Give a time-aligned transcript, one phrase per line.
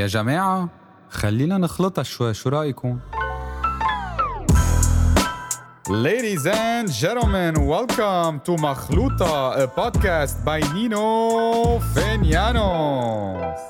[0.00, 0.68] يا جماعة
[1.10, 2.98] خلينا نخلطها شوي شو رأيكم؟
[5.88, 9.34] Ladies and gentlemen, welcome to Makhluta,
[9.64, 11.06] a podcast by Nino
[11.92, 13.60] Fenianos.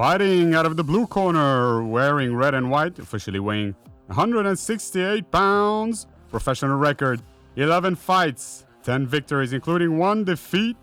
[0.00, 3.74] Fighting out of the blue corner, wearing red and white, officially weighing
[4.06, 7.20] 168 pounds, professional record,
[7.56, 10.76] 11 fights, 10 victories, including one defeat.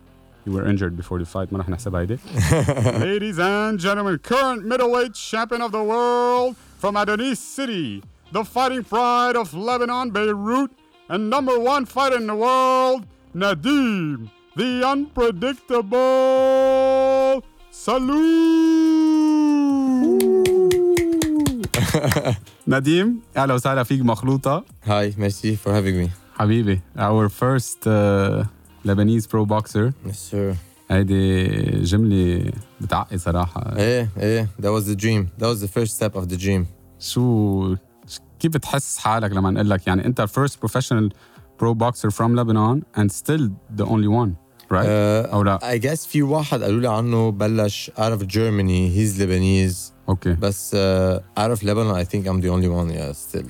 [0.45, 2.17] You were injured before the fight, ما رح نحسبها هيدي.
[2.99, 9.35] Ladies and gentlemen, current middleweight champion of the world from Adonis City, the fighting pride
[9.35, 10.71] of Lebanon, Beirut,
[11.09, 18.47] and number one fighter in the world, Nadim, the unpredictable Salou.
[22.67, 26.09] نديم اهلا وسهلا فيك مخلوطه Hi, merci for having me.
[26.39, 28.43] حبيبي our first uh,
[28.84, 29.92] لبنيز برو بوكسر.
[30.06, 30.54] يس سير
[30.90, 31.46] هيدي
[31.82, 33.76] جملة بتعقد صراحة.
[33.76, 34.48] إيه إيه.
[34.60, 36.66] that was the dream that was the first step of the dream
[36.98, 37.76] شو
[38.40, 41.12] كيف بتحس حالك لما نقول لك؟ يعني انت first professional
[41.60, 44.34] pro boxer from لبنان and still the only one
[44.72, 44.88] right
[45.26, 48.70] أو لا؟ I guess في واحد قالوا لي عنه بلش out of Germany.
[48.70, 53.12] he's Lebanese okay بس uh, out of Lebanon I think I'm the only one yeah
[53.12, 53.46] still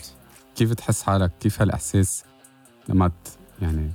[0.57, 2.25] كيف تحس حالك؟ كيف هالإحساس
[2.89, 3.11] لما
[3.63, 3.91] يعني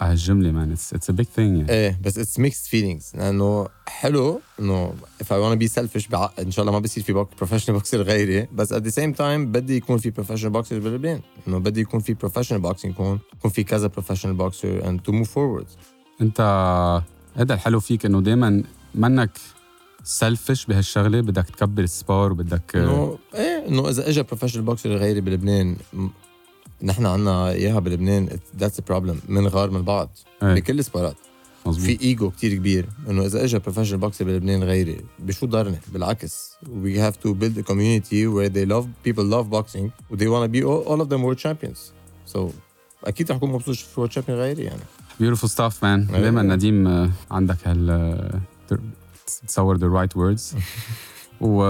[0.00, 0.76] هالجملة man.
[0.76, 1.70] It's, it's a big thing يعني.
[1.70, 3.16] إيه بس it's mixed feelings.
[3.16, 7.80] لأنه حلو إنه to be selfish بعقد إن شاء الله ما بصير في بوك professional
[7.80, 8.48] boxer غيري.
[8.52, 12.14] بس at the same time بدي يكون في professional boxers بلبنان إنه بدي يكون في
[12.14, 15.66] professional boxing يكون يكون في كذا professional boxer and to move forward.
[16.20, 16.40] أنت
[17.36, 18.62] هذا الحلو فيك إنه دائما
[18.94, 19.38] منك
[20.04, 25.76] سلفش بهالشغلة بدك تكبر السبار وبدك إنه إيه إنه إذا اجى professional boxer غيري بلبنان
[26.82, 28.28] نحن عنا إياها بلبنان.
[28.58, 30.18] that's the problem بنغار من بعض.
[30.42, 30.54] إيه.
[30.54, 31.16] بكل ال sports.
[31.66, 32.86] مزبوط في ايجو كتير كبير.
[33.08, 36.56] إنه إذا اجى professional boxer بلبنان غيري بشو ضرني؟ بالعكس.
[36.64, 40.44] We have to build a community where they love people love boxing و they want
[40.44, 41.78] to be all, all of them world champions.
[42.34, 42.38] So
[43.04, 44.82] أكيد رح اكون مبسوط في world champion غيري يعني.
[45.20, 45.84] Beautiful stuff man.
[45.84, 46.20] إيه.
[46.20, 48.40] دائما نديم آه، عندك هال آه،
[49.46, 50.56] تصور the right words.
[51.40, 51.62] و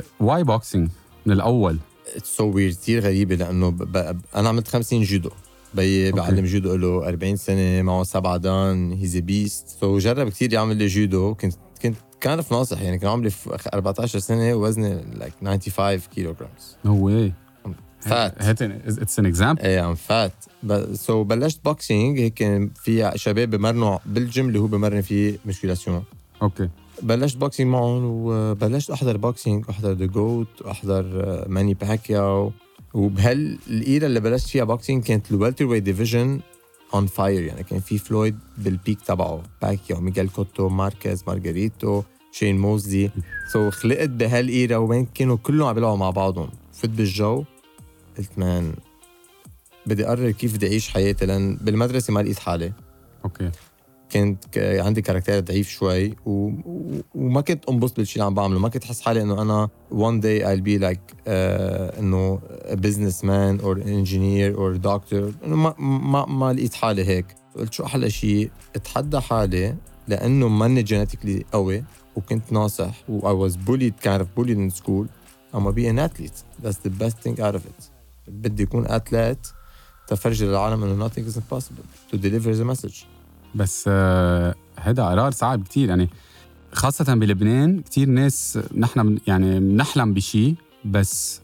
[0.00, 0.88] why boxing
[1.26, 1.78] من الأول.
[2.24, 3.76] So weird كثير غريبة لأنه ب...
[3.76, 4.20] ب...
[4.36, 5.30] أنا عملت 50 جودو.
[5.74, 6.20] بيي okay.
[6.20, 10.86] بعلم جودو له 40 سنة معه سبعة دان he's best so جرب كثير يعمل لي
[10.86, 11.34] جودو.
[11.34, 16.34] كنت كنت كان في ناصح يعني كان عمري في 14 سنة وزني like 95 كيلو
[16.40, 17.32] جرامز no way.
[18.00, 19.64] Fat it's an example.
[19.64, 20.32] إيه I'm fat
[20.92, 22.38] so بلشت boxing هيك
[22.74, 26.04] في شباب بمرنوا بالجيم اللي هو بمرن فيه مشكلاسيون
[26.42, 26.68] okay
[27.02, 32.52] بلشت boxing معهم وبلشت أحضر بوكسينج أحضر the GOAT واحضر آه، ماني باكياو
[32.94, 36.40] وبهال era اللي بلشت فيها boxing كانت ال welterweight division
[36.94, 39.42] on fire يعني كان في فلويد بال peak تبعه.
[39.62, 43.10] باكياو ميغيل كوتو ماركيز مارغريتو شين موزلي
[43.52, 46.50] so so خلقت بهال era وين كانوا كلهم عم بيلعبوا مع بعضهم.
[46.72, 47.44] فت بالجو
[48.18, 48.74] قلت man
[49.86, 52.72] بدي أقرر كيف بدي أعيش حياتي لأن بالمدرسة ما لقيت حالي.
[53.24, 53.50] Okay.
[54.12, 56.30] كنت عندي fr: caractère ضعيف شوي و...
[56.30, 57.00] و...
[57.14, 58.58] وما كنت انبسط بالشيء اللي عم بعمله.
[58.58, 62.40] ما كنت احس حالي إنه أنا one day I'll be like آه، إنه
[62.70, 67.26] a man or engineer or doctor ما ما ما لقيت حالي هيك.
[67.56, 69.76] قلت شو أحلى شيء أتحدى حالي
[70.08, 71.84] لأنه ماني genetically قوي
[72.16, 75.06] وكنت ناصح و I was bullied kind of bullied in school.
[75.54, 76.38] I'm be an athlete.
[76.62, 77.90] That's the best thing out of it.
[78.28, 79.52] بدي اكون athlete
[80.08, 82.12] تفرجي للعالم إنه nothing is impossible.
[82.12, 83.06] To deliver the message.
[83.54, 86.08] بس آه، هذا قرار صعب كتير يعني
[86.72, 90.54] خاصة بلبنان كتير ناس نحن يعني بنحلم بشيء
[90.84, 91.40] بس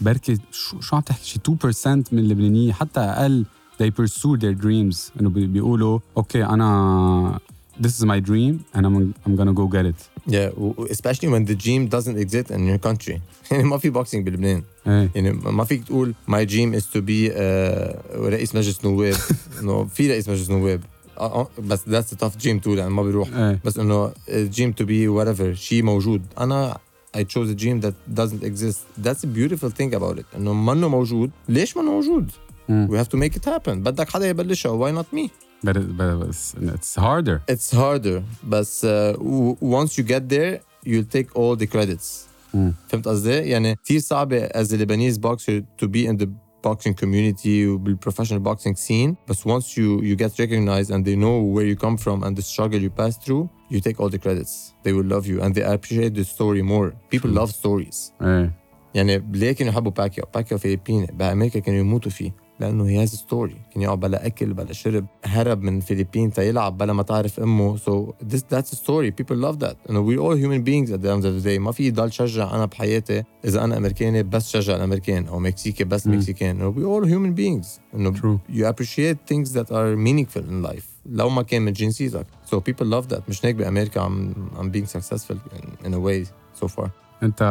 [0.00, 3.44] بركي شو, شو عم تحكي شي 2% من اللبنانيين حتى أقل
[3.82, 7.38] they pursue their dreams بي- بيقولوا okay أنا
[7.82, 10.50] this is my dream and I'm, I'm gonna go get it Yeah,
[10.96, 13.20] especially when the game doesn't exist in your country.
[13.50, 14.62] يعني ما في boxing بلبنان.
[14.86, 19.14] إيه يعني ما فيك تقول my dream is to be uh, رئيس مجلس نواب.
[19.60, 20.80] إنه في رئيس مجلس نواب.
[21.17, 23.35] آه، آه، بس that's a tough gym too لان ما بيروح.
[23.35, 26.21] إيه بس انه gym to be whatever شيء موجود.
[26.39, 26.77] انا
[27.17, 28.79] I chose a gym that doesn't exist.
[29.05, 30.25] That's a beautiful thing about it.
[30.35, 31.31] انه منه موجود.
[31.49, 32.31] ليش منه موجود؟
[32.69, 32.87] مم.
[32.91, 33.69] We have to make it happen.
[33.69, 34.71] بدك حدا يبلشها.
[34.71, 35.29] Why not me?
[35.67, 38.21] but, it- but it's, it's harder It's harder.
[38.49, 42.07] بس uh, w- once you get there you'll take all the credits.
[42.53, 42.73] مم.
[42.89, 46.27] فهمت قصدي؟ يعني كثير صعبة as a Lebanese boxer to be in the
[46.67, 51.65] boxing community وبالprofessional boxing scene بس once you you get recognized and they know where
[51.65, 54.53] you come from and the struggle you pass through you take all the credits
[54.83, 58.51] they will love you and they appreciate the story more people love stories إيه
[58.95, 63.56] يعني ليه كانوا يحبوا باكيو باكيو فلبيني بأمريكا كانوا يموتوا فيه لأنه he has story
[63.74, 68.12] كان يقعد بلا اكل بلا شرب هرب من الفلبين تيلعب بلا ما تعرف امه so
[68.32, 71.24] this that's a story people love that انه we all human beings at the end
[71.24, 75.26] of the day ما في ضل شجع أنا بحياتي اذا أنا امريكاني بس شجع الامريكان
[75.26, 76.14] أو مكسيكي بس mm.
[76.14, 78.52] Mexican انه we all human beings انه True.
[78.56, 82.86] you appreciate things that are meaningful in life لو ما كان من جنسيتك so people
[82.86, 86.26] love that مش هيك بامريكا I'm, I'm being successful in, in a way
[86.62, 87.42] so far انت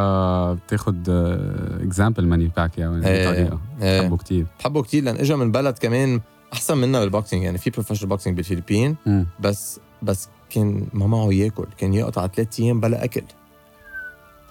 [0.66, 1.10] بتاخد
[1.82, 4.02] example ماني باكياو يعني إيه، بطريقة إيه.
[4.02, 6.22] بحبه كتير بحبه كتير لأن اجى من بلد كمان
[6.54, 9.28] أحسن منا بال boxing يعني في professional boxing بالفلبين مم.
[9.40, 13.24] بس بس كان ما معه ياكل كان يقطع ثلاث أيام بلا أكل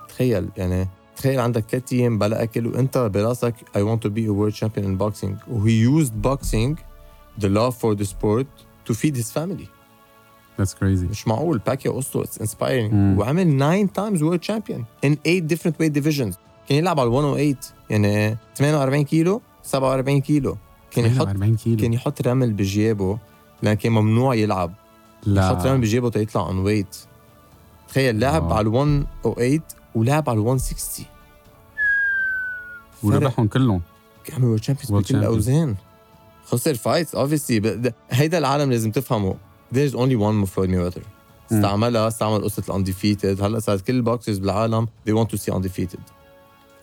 [0.09, 4.33] تخيل يعني تخيل عندك ثلاث أيام بلا أكل وأنت براسك I want to be a
[4.33, 6.79] world champion in boxing he used boxing
[7.39, 8.47] the love for the sport
[8.87, 9.69] to feed his family
[10.61, 11.11] That's crazy.
[11.11, 11.59] مش معقول.
[11.59, 13.19] باكياو اسطورة it's inspiring.
[13.19, 16.35] وعمل 9 times world champion in 8 different weight divisions.
[16.69, 17.57] كان يلعب على 108
[17.91, 20.57] يعني 48 كيلو 47 كيلو.
[20.91, 21.77] كان يحط 40 كيلو.
[21.77, 23.19] كان يحط رمل بجيبه
[23.63, 24.73] لأن كان ممنوع يلعب.
[25.27, 26.97] يحط رمل لا بجيبه تيطلع on weight
[27.89, 28.53] تخيل لعب.
[28.53, 29.61] على ال 108
[29.95, 31.07] ولعب على ال 160
[33.03, 33.13] فرق.
[33.13, 33.83] وربحهم كلهم
[34.33, 35.17] عمل world champions بكل.
[35.17, 35.75] الأوزان.
[36.45, 39.37] خسر fights obviously هيدا العالم لازم تفهمه.
[39.74, 41.02] there's only one فلويد ميوتر
[41.52, 41.58] مم.
[41.58, 46.00] استعملها استعمل قصه الانديفيتد هلا صارت كل البوكسرز بالعالم they want to see undefeated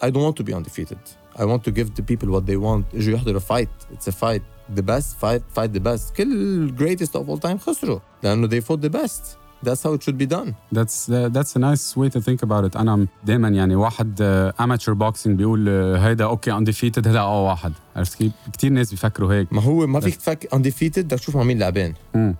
[0.03, 0.99] I don't want to be undefeated
[1.39, 4.43] I want to give the people what they want اجوا يحضروا فايت it's a fight
[4.79, 8.81] the best fight fight the best كل greatest of all time خسروا لانه they fought
[8.89, 9.23] the best
[9.67, 12.65] that's how it should be done That's uh, that's a nice way to think about
[12.71, 14.23] it انا دائما يعني واحد
[14.61, 19.35] اماتشر بوكسينج بيقول uh, هيدا اوكي انديفيتد هيدا اه واحد عرفت كيف كثير ناس بيفكروا
[19.35, 22.31] هيك ما هو ما فيك تفكر undefeated بدك تشوف مع مين لاعبين مم.
[22.31, 22.35] و, و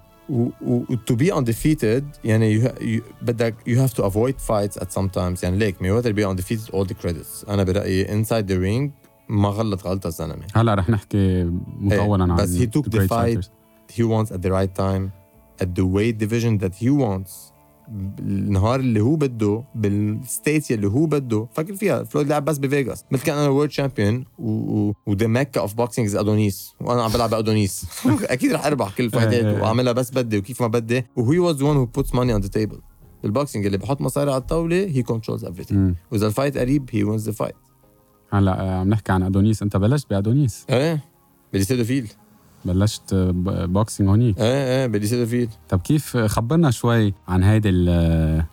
[1.07, 5.43] to be undefeated يعني you, you, بدك you have to avoid fights at some times
[5.43, 8.91] يعني ليك ميوتر be undefeated all the credits انا برايي inside the ring
[9.29, 11.45] ما غلط غلطه الزلمه هلا رح نحكي
[11.81, 13.37] مطولا عن بس he took the great fight.
[13.37, 13.51] fighters.
[13.97, 15.11] he wants at the right time
[15.63, 17.50] at the weight division that he wants
[18.20, 21.48] النهار اللي هو بده بال state اللي هو بده.
[21.54, 23.06] فكر فيها فلويد لعب بس بفيغاس.
[23.12, 27.30] مثل كان أنا world champion و the Mecca of boxing is أدونيس وأنا عم بلعب
[27.30, 27.86] بأدونيس.
[28.24, 29.46] أكيد رح أربح كل ال fightات.
[29.62, 31.06] وأعملها بس بدي وكيف ما بدي.
[31.16, 32.80] و he was the one who puts money on the table
[33.24, 35.72] بال boxing اللي بحط مصاري على الطاولة he controls everything.
[35.74, 35.96] مم.
[36.12, 37.56] وإذا ال fight قريب he wins the fight
[38.30, 39.64] هلا آه، عم نحكي عن أدونيس.
[39.64, 40.66] أنت بلشت بأدونيس.
[40.70, 41.04] إيه
[41.54, 42.12] بليسيدو فيل
[42.66, 43.14] بلشت
[43.44, 44.38] boxing هونيك.
[44.40, 44.46] إيه
[44.82, 48.46] إيه بليسيدو فيل طب كيف خبرنا شوي عن هيدي ال-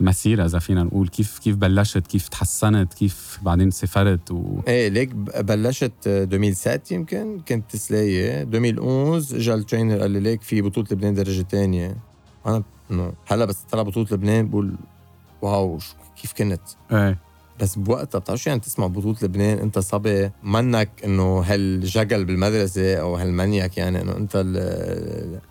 [0.00, 5.14] المسيرة إذا فينا نقول؟ كيف كيف بلشت؟ كيف تحسنت؟ كيف بعدين سافرت؟ و إيه ليك
[5.40, 8.42] بلشت 2007 يمكن؟ كنت سلاية.
[8.42, 11.96] 2011 اجى ال trainer قال لي ليك في بطولة لبنان درجة تانية.
[12.46, 14.74] أنا إنه هلا بس طلع بطولة لبنان بقول
[15.42, 15.78] واو
[16.22, 16.60] كيف كنت؟
[16.92, 17.18] إيه.
[17.60, 23.16] بس بوقتها بتعرف شو يعني تسمع بطولة لبنان انت صبي منك انه هالجغل بالمدرسة أو
[23.16, 24.36] هالمنيك يعني انه انت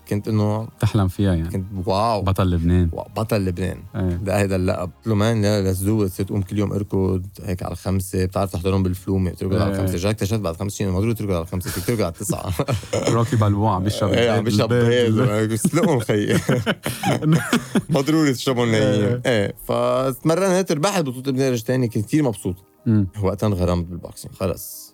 [0.10, 1.50] كنت انه تحلم فيها يعني.
[1.50, 2.22] كنت واو.
[2.22, 2.90] بطل لبنان.
[2.94, 3.78] واو، بطل لبنان.
[3.96, 4.02] إيه.
[4.02, 7.63] ده هيدا اللقب قلت له man لا let's do تصير تقوم كل يوم أركض هيك
[7.63, 9.72] على الخمسة بتعرف تحضرهم بالفيلم تركض على إيه.
[9.72, 12.54] الخمسه جاي اكتشفت بعد خمس سنين ما ضروري تركض على الخمسة فيك تركض على التسعة.
[13.16, 15.30] روكي بالبوا عم بيشرب إيه عم بيشرب البيض.
[15.30, 16.38] بيض سلقهم خيي
[17.90, 19.54] ما ضروري تشربهم نايمين إيه.
[19.68, 22.56] فتمرنت ربحت بطولة لبنان درجه ثانية كنت كثير مبسوط.
[23.21, 24.94] وقتها انغرمت بال boxing خلص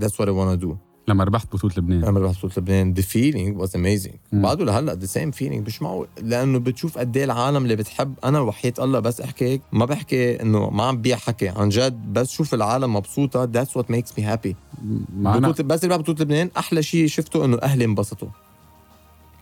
[0.00, 0.76] That's what I wanna do.
[1.08, 2.00] لما ربحت بطولة لبنان.
[2.00, 4.16] لما ربحت بطولة لبنان feeling was amazing.
[4.32, 4.42] مم.
[4.42, 5.66] بعده لهلأ the same feeling.
[5.66, 6.08] مش معقول.
[6.22, 8.14] لأنه بتشوف قد إيه العالم اللي بتحب.
[8.24, 11.48] أنا وحياة الله بس أحكي هيك ما بحكي إنه ما عم بيع حكي.
[11.48, 13.46] عن جد بس شوف العالم مبسوطة.
[13.82, 14.54] Makes me happy.
[15.16, 16.50] معنا بطولة بس ربح بطولة لبنان.
[16.58, 18.28] أحلى شيء شفته إنه أهلي انبسطوا.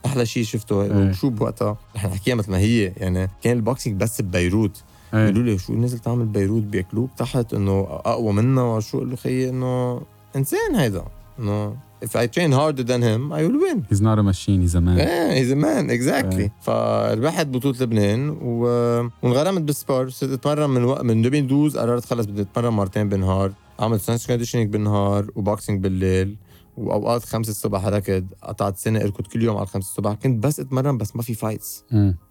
[0.06, 1.10] أحلى شيء شفته إيه.
[1.10, 1.76] وشو بوقتها.
[1.96, 2.92] رح نحكيها مثل ما هي.
[2.96, 4.84] يعني كان ال boxing بس ببيروت.
[5.12, 9.48] قالوا لي شو نزل تعمل بيروت بياكلوك تحت إنه أقوى منا وشو قال له خيي
[9.48, 10.02] إنه
[10.36, 11.04] إنسان هيدا.
[11.38, 13.78] إنه if I train harder than him I will win.
[13.90, 16.52] he's not a machine he's a man إيه he's man exactly إيه.
[16.60, 18.62] فربحت بطولة لبنان و...
[19.22, 20.08] وانغرمت بالسبور.
[20.08, 23.52] صرت أتمرن من وقت من 2012 قررت خلص بدي أتمرن مرتين بالنهار.
[23.80, 26.36] أعمل strength conditioning بالنهار و boxing بالليل
[26.76, 28.26] وأوقات خمسة الصبح ركض.
[28.42, 30.12] قطعت سنة اركض كل يوم على خمسة الصبح.
[30.12, 31.84] كنت بس أتمرن بس ما في fights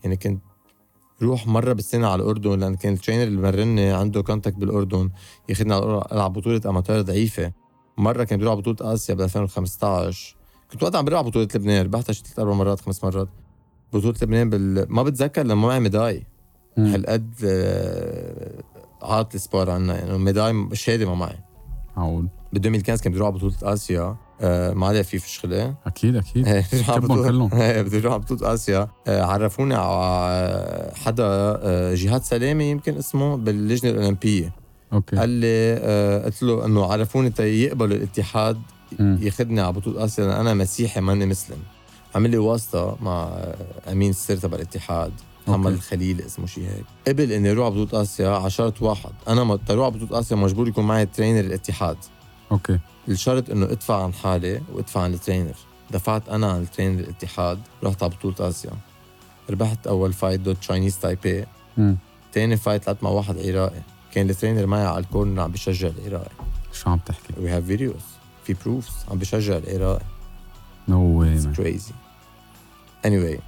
[0.03, 0.41] يعني كنت
[1.21, 5.09] روح مرة بالسنة على الأردن لأن كان ال trainer اللي مرني عنده contact بالأردن
[5.49, 5.73] ياخذني
[6.11, 7.51] على بطولة amateur ضعيفة.
[7.97, 10.35] مرة كان بيروح على بطولة آسيا ب 2015
[10.71, 13.27] كنت وقتها عم بروح على بطولة لبنان ربحتها شي ثلاث أربع مرات خمس مرات.
[13.93, 14.85] بطولة لبنان بال...
[14.89, 16.23] ما بتذكر لما معي médaille.
[16.77, 18.63] هالقد آه،
[19.01, 21.39] عاطل ال sport عنا يعني médaille شهاده ما معي.
[21.97, 22.27] معقول.
[22.53, 24.15] ب 2015 كان بدي أروح على بطولة آسيا.
[24.41, 26.47] آه، ما عليها في فشخله أكيد أكيد.
[26.47, 27.49] إيه، بدي أروح على كبهم بطولة- كلهم.
[27.83, 28.87] بدي أروح على بطولة آسيا.
[29.07, 34.53] آه، عرفوني على حدا آه، جهاد سلامي يمكن اسمه باللجنة الأولمبية.
[34.93, 35.15] أوكي.
[35.15, 38.61] قال لي قلت له إنه عرفوني تا يقبلوا الاتحاد.
[38.99, 41.57] ياخذني على بطولة آسيا لأن أنا مسيحي ماني مسلم.
[42.15, 43.29] عمل لي واسطة مع
[43.91, 45.11] أمين السر تبع الاتحاد
[45.47, 45.75] محمد أوكي.
[45.77, 46.85] الخليل اسمه شيء هيك.
[47.07, 49.09] قبل إني أروح على بطولة آسيا على شرط واحد.
[49.27, 51.97] أنا ما تروح على بطولة آسيا مجبور يكون معي trainer الاتحاد.
[52.51, 52.79] أوكي.
[53.07, 55.55] الشرط إنه ادفع عن حالي وادفع عن ال trainer.
[55.91, 58.71] دفعت أنا عن ال trainer الاتحاد رحت على بطولة آسيا.
[59.49, 61.45] ربحت أول fight ضد Chinese Taipei.
[62.33, 65.87] تاني فايت لعبت مع واحد عراقي كان ال trainer معي على ال corner عم بشجع
[65.87, 66.31] العراقي
[66.73, 68.01] شو عم تحكي؟ we have videos
[68.43, 70.05] في proofs عم بشجع العراقي
[70.87, 71.93] no way It's crazy.
[73.07, 73.41] Anyway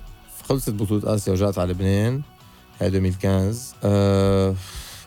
[0.44, 2.22] خلصت بطولة آسيا ورجعت على لبنان.
[2.82, 4.56] هاي 2015 آه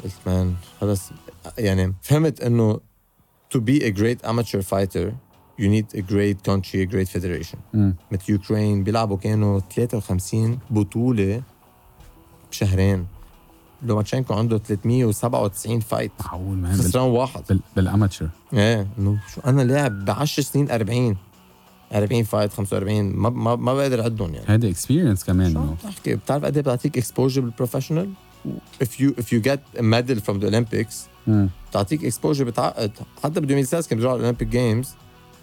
[0.05, 1.11] قلت man خلص.
[1.59, 2.81] يعني فهمت إنه
[3.53, 5.13] to be a great amateur fighter
[5.59, 7.59] you need a great country a great federation.
[8.13, 11.43] مثل يوكرين بيلعبوا كانوا 53 بطولة
[12.51, 13.07] بشهرين
[13.83, 16.81] لوماتشينكو عنده 397 fight معقول man بال...
[16.85, 17.43] خسران واحد.
[17.49, 17.61] بال...
[17.77, 18.29] بال amateur.
[18.53, 21.17] إيه إنه شو أنا لاعب ب 10 سنين 40
[21.95, 24.47] 40 fight 45 ما ما, ما بقدر أعدهم يعني.
[24.49, 28.11] هيدي experience كمان شو عم تحكي؟ بتعرف قد إيه بتعطيك exposure بال professional
[28.85, 30.95] if you if you get a medal from the Olympics
[31.27, 31.51] مم.
[31.71, 32.91] بتعطيك exposure بتعقد
[33.23, 34.89] حتى ب 2016 كانوا بيروحوا على ال Olympic Games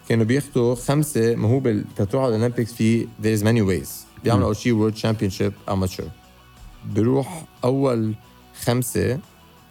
[0.10, 1.60] كانوا بياخذوا خمسة ما هو
[2.06, 3.89] تروح على ال Olympics في there is many ways
[4.24, 4.46] بيعملوا.
[4.46, 6.10] أول شيء world champion amateur
[6.86, 8.13] بيروح أول
[8.63, 9.20] خمسة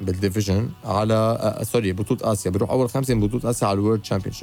[0.00, 3.82] بال division على آه sorry بطولة آسيا بيروح أول خمسة من بطولة آسيا على ال
[3.82, 4.34] world champion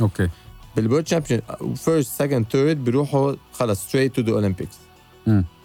[0.00, 0.28] okay
[0.76, 1.40] بال world champion
[1.74, 4.76] first second third بيروحوا خلص straight to the Olympics.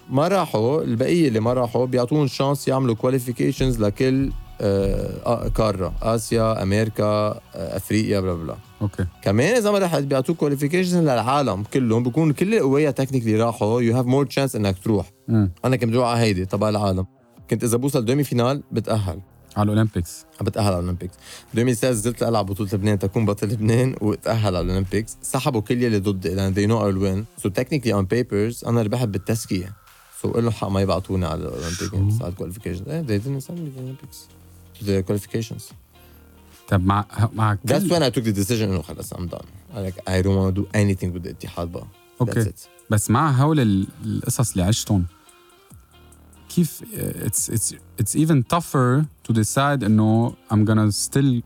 [0.09, 4.31] ما راحوا البقية اللي ما راحوا بيعطوهم chance يعملوا qualifications لكل
[4.61, 8.55] آه، آه، قارة آسيا أمريكا آه، أفريقيا بلا بلا.
[8.81, 9.05] Okay.
[9.21, 14.05] كمان إذا ما رحت بيعطوك qualifications للعالم كلهم بيكون كل القوية technically راحوا you have
[14.05, 15.11] more chance إنك تروح.
[15.27, 15.51] مم.
[15.65, 17.05] أنا كنت بروح على هيدي تبع العالم.
[17.49, 19.19] كنت إذا بوصل demi-finale بتأهل.
[19.57, 20.25] على ال Olympics.
[20.41, 21.13] بتأهل على ال Olympics.
[21.53, 25.17] 2016 نزلت ألعب بطولة لبنان تكون بطل لبنان وتأهل على ال Olympics.
[25.21, 27.43] سحبوا كل يلي ضدي they know I will win.
[27.43, 29.82] So technically on papers أنا ربحت بالتزكية
[30.23, 33.69] so قولة حق ما يبعتوني على الأولمبيك على ال qualification إيه they didn't send me
[33.77, 34.17] the Olympics
[34.85, 35.73] the qualifications
[36.67, 37.89] طب مع مع that's كل...
[37.89, 40.61] when I took the decision إنه خلص I'm done I like I don't want to
[40.61, 44.63] do anything with the اتحاد بقى that's okay it بس مع هول ال- القصص اللي
[44.63, 45.05] عشتهم
[46.49, 46.81] كيف
[47.25, 51.41] it's it's it's even tougher to decide انه I'm gonna still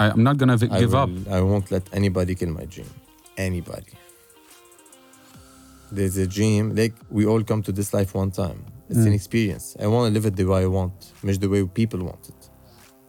[0.00, 2.90] I, I'm not gonna I, give up will, I won't let anybody kill my dream.
[3.48, 3.92] Anybody.
[5.91, 6.63] There's a dream.
[6.81, 8.59] Like we all come to this life one time.
[8.89, 9.19] It's an Mm.
[9.21, 9.65] experience.
[9.83, 12.49] I want to live it the way I want, مش the way people want it.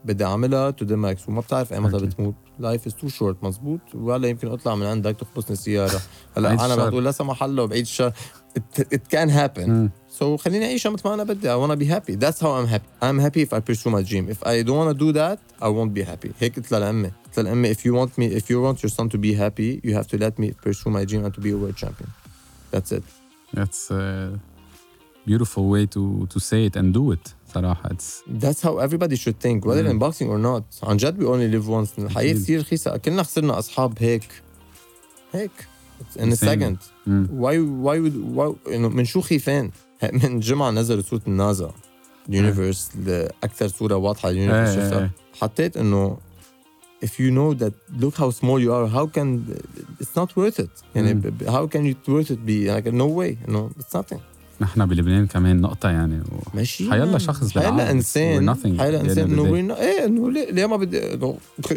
[0.04, 2.08] بدي اعملها to the max وما بتعرف ايمتى أكيد.
[2.08, 2.34] بتموت.
[2.60, 6.00] Life is too short مزبوط ولا يمكن اطلع من عندك تخبصني السياره.
[6.36, 6.90] هلا بعيد انا الشر.
[6.90, 8.12] بقول لا سمح الله بعيد الشر.
[8.58, 9.68] It, it can happen.
[9.68, 9.90] مم.
[10.20, 11.48] So خليني اعيشها مثل ما انا بدي.
[11.48, 12.16] I wanna be happy.
[12.16, 12.88] That's how I'm happy.
[13.02, 14.30] I'm happy if I pursue my dream.
[14.30, 16.32] If I don't wanna do that, I won't be happy.
[16.40, 17.10] هيك قلت لأمي.
[17.26, 19.94] قلت لأمي if you want me if you want your son to be happy, you
[19.94, 22.08] have to let me pursue my dream and to be a world champion.
[22.74, 23.02] That's it.
[23.54, 24.38] That's a
[25.26, 29.40] beautiful way to to say it and do it صراحة it's That's how everybody should
[29.40, 30.64] think whether in boxing or not.
[30.88, 31.98] عن جد we only live once.
[31.98, 32.36] الحياة أكيد.
[32.42, 32.96] كثير رخيصة.
[32.96, 34.28] كلنا خسرنا أصحاب هيك.
[35.32, 35.50] هيك.
[36.00, 36.48] It's in a Insane.
[36.48, 36.76] second.
[37.06, 37.26] مم.
[37.40, 39.70] why why would why انه من شو خيفان؟
[40.12, 41.72] من جمعة نزلت صورة النازا
[42.28, 42.90] اليونيفرس
[43.44, 45.10] أكثر صورة واضحة اليونيفرس إيه، إيه، شفتها إيه.
[45.40, 46.18] حطيت إنه
[47.05, 49.27] if you know that look how small you are how can
[50.01, 53.51] it's not worth it يعني ب- how can you worth it be like no way
[53.53, 54.19] no it's nothing
[54.61, 56.23] نحن بلبنان كمان نقطة يعني و...
[56.53, 57.77] ماشي حيلا شخص بالعالم.
[57.79, 61.19] حيلا إنسان حيلا انسان انه not- إيه انه ليه, ليه ما بدي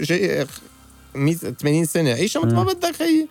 [0.03, 0.47] شيء
[1.15, 2.63] 100 80 سنة عيشها مثل ما.
[2.65, 3.29] بدك خيي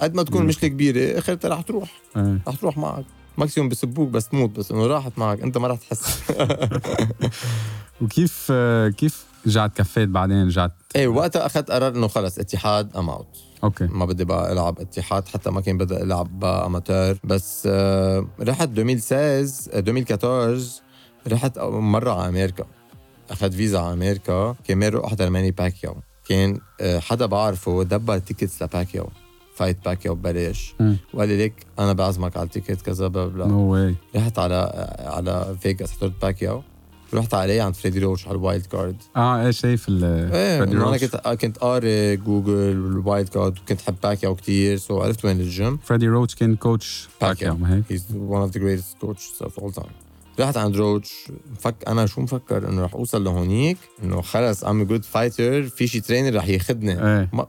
[0.00, 0.46] قد ما تكون.
[0.46, 2.38] مشكله كبيره اخرتها رح تروح إيه.
[2.48, 3.04] رح تروح معك
[3.38, 6.18] maximum بسبوك بس تموت بس إنه راحت معك أنت ما رح تحس
[8.00, 13.10] وكيف آه، كيف رجعت كفيت بعدين رجعت؟ إيه وقتها أخذت قرار إنه خلص اتحاد I'm
[13.10, 13.26] out
[13.64, 13.86] okay.
[13.86, 18.68] ما بدي بقى ألعب اتحاد حتى ما كان بدي ألعب بقى amateur بس آه، رحت
[18.78, 20.82] 2016 آه، 2014
[21.28, 22.64] رحت مرة على أمريكا.
[23.30, 24.54] أخذت فيزا على أمريكا.
[24.64, 25.96] كمان روح احضر ماني باكياو
[26.28, 29.08] كان آه، حدا بعرفه دبر tickets لباكياو
[29.56, 30.74] fight باكياو ببلاش.
[31.14, 33.46] وقال لي ليك أنا بعزمك على ال ticket كذا بلا بلا.
[33.46, 36.62] no way رحت على على فيغاس حضرت باكياو
[37.14, 40.88] رحت عليه عند فريدي روش على الوايلد كارد آه إيه شايف ال إيه فريدي إنه
[40.88, 40.96] أنا.
[40.98, 46.08] كنت كنت قاري جوجل والوايلد كارد وكنت حب باكياو كتير so عرفت وين الجيم فريدي
[46.08, 50.05] روتش كان coach باكياو ما هيك He's one of the greatest coaches of all time.
[50.40, 55.04] رحت عند روتش مفك أنا شو مفكر؟ إنه رح أوصل لهونيك إنه خلص I'm good
[55.04, 57.28] fighter في شي trainer رح ياخذني إيه.
[57.32, 57.46] ما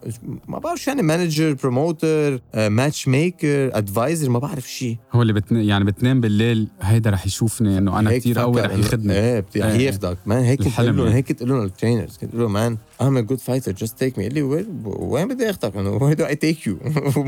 [0.47, 5.55] ما بعرف شو يعني manager promoter matchmaker advisor ما بعرف شيء هو اللي بتن...
[5.55, 9.73] يعني بتنام بالليل هيدا رح يشوفني إنه أنا كثير قوي رح ياخذني إيه رح.
[9.73, 11.15] ياخذك man هيك تقول لهم يعني.
[11.15, 14.23] هيك تقول لهم لل trainers كنت تقول لهم man I'm good fighter just take me
[14.23, 14.41] قال لي
[14.85, 16.77] وين بدي اخذك إنه where do I take you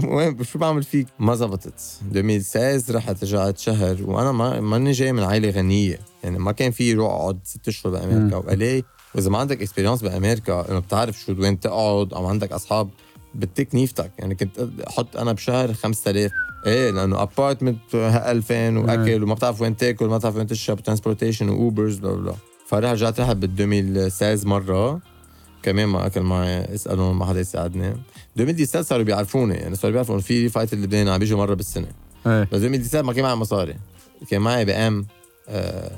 [0.04, 1.74] وين؟ شو بعمل فيك؟ ما زبطت.
[2.16, 6.00] 2016 رحت رجعت شهر وأنا ما ماني جاي من عائلة غنية.
[6.24, 8.38] يعني ما كان في روح أقعد ست أشهر بأمريكا.
[8.38, 8.84] وقالي
[9.16, 12.90] وإذا ما عندك experience بأمريكا إنه بتعرف شو وين تقعد أو عندك أصحاب
[13.36, 14.12] بتك نيفتك.
[14.20, 16.32] يعني كنت أحط أنا بشهر 5000
[16.66, 21.58] إيه لأنه apartment 2000 وأكل وما بتعرف وين تاكل ما بتعرف وين تشرب transportation و
[21.58, 22.34] Ubers بلا بلا
[22.68, 25.02] فرح رجعت رحت بال 2016 مرة.
[25.64, 27.94] كمان ما أكل معي اسألهم ما حدا يساعدني.
[28.38, 31.88] 2017 صاروا بيعرفوني يعني صاروا بيعرفوا انه في فايت اللبناني عم بيجوا مرة بالسنة.
[32.28, 32.44] إيه.
[32.44, 33.76] بس 2017 ما كان معي مصاري.
[34.30, 35.06] كان معي بام
[35.50, 35.92] آه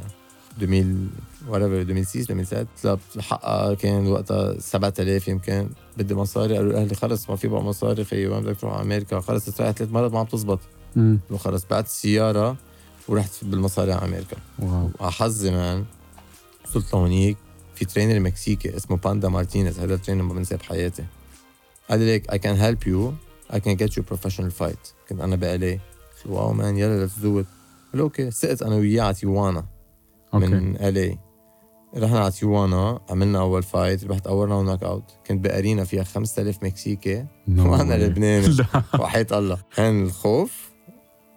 [0.62, 1.10] 2000
[1.50, 6.58] whatever 2006 2007 طلبت حقها كان وقتها 7000 يمكن بدي مصاري.
[6.58, 9.72] قالوا أهلي خلص ما في بقى مصاري خيي وين بدك تروح على أمريكا؟ خلص تروح
[9.72, 10.60] ثلاث مرات ما عم تزبط.
[10.96, 11.20] مم.
[11.24, 12.58] قلت له خلص بعت السياره
[13.08, 14.38] ورحت بالمصاري على أمريكا.
[14.60, 14.90] Wow.
[15.00, 15.86] على حظي مان
[16.66, 17.38] وصلت لهونيك.
[17.82, 21.04] في trainer مكسيكي اسمه باندا مارتينيز هذا ال trainer ما بنساه بحياتي
[21.90, 23.14] قال لي ليك I can help you.
[23.56, 24.94] I can get you professional fight.
[25.10, 25.80] قلت أنا له
[26.26, 27.48] wow man يلا let's do it.
[27.94, 29.66] قال okay سقت أنا وياه على تيوانا
[30.34, 31.18] من LA
[31.98, 36.64] رحنا على تيوانا عملنا أول fight ربحت اول round knockout كنت ب arena فيها 5000
[36.64, 37.26] مكسيكي.
[37.50, 37.94] No وأنا.
[37.94, 38.56] لبناني.
[39.00, 39.58] وحياة الله.
[39.76, 40.70] كان الخوف.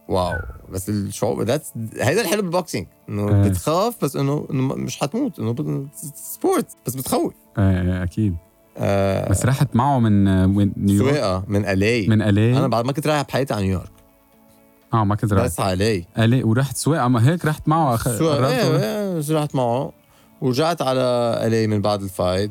[0.08, 0.38] Wow.
[0.72, 2.86] بس الشعور that's هيدا الحلو بال boxing.
[3.08, 3.48] إنه إيه.
[3.48, 7.32] بتخاف بس إنه مش حتموت إنه sport بس بتخوف.
[7.58, 8.36] إيه إيه، أكيد.
[8.78, 12.84] آه بس رحت معه من آه، وين نيويورك؟ سواقة من LA من LA أنا بعد
[12.84, 13.90] ما كنت رايح بحياتي على نيويورك.
[14.94, 15.44] آه ما كنت رايح.
[15.44, 17.08] بس على LA ورحت سواقة.
[17.08, 18.08] ما هيك رحت معه أخ...
[18.08, 19.92] قررت إيه رحت معه.
[20.40, 21.00] ورجعت على
[21.46, 22.50] LA من بعد ال fight.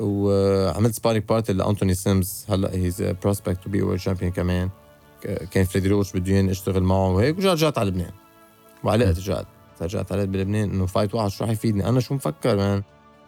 [0.00, 4.68] وعملت sparring partner لأنتوني سيمز هلأ he's prospect to be world champion كمان.
[5.50, 8.12] كان فريدي روتش بده اياني اشتغل معه وهيك ورجعت رجعت على لبنان.
[8.84, 9.46] وعلقت رجعت
[9.82, 12.82] رجعت علقت بلبنان إنه fight واحد شو رح يفيدني؟ أنا شو مفكر man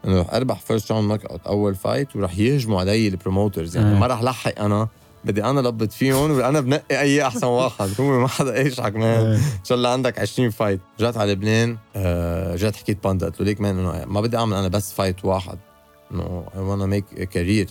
[0.05, 3.99] إنه رح أربح first round knockout أول fight ورح يهجموا علي ال promoters يعني إيه.
[3.99, 4.88] ما رح لحق أنا
[5.25, 7.90] بدي أنا لبط فيهم وأنا بنقي أي أحسن واحد.
[8.00, 9.35] هو ما حدا يشحك man إيه.
[9.37, 13.47] إن شاء الله عندك 20 fight رجعت على لبنان آه رجعت حكيت باندا قلت له
[13.47, 15.59] ليك man إنه ما بدي أعمل أنا بس fight واحد.
[16.12, 17.69] إنه I wanna make career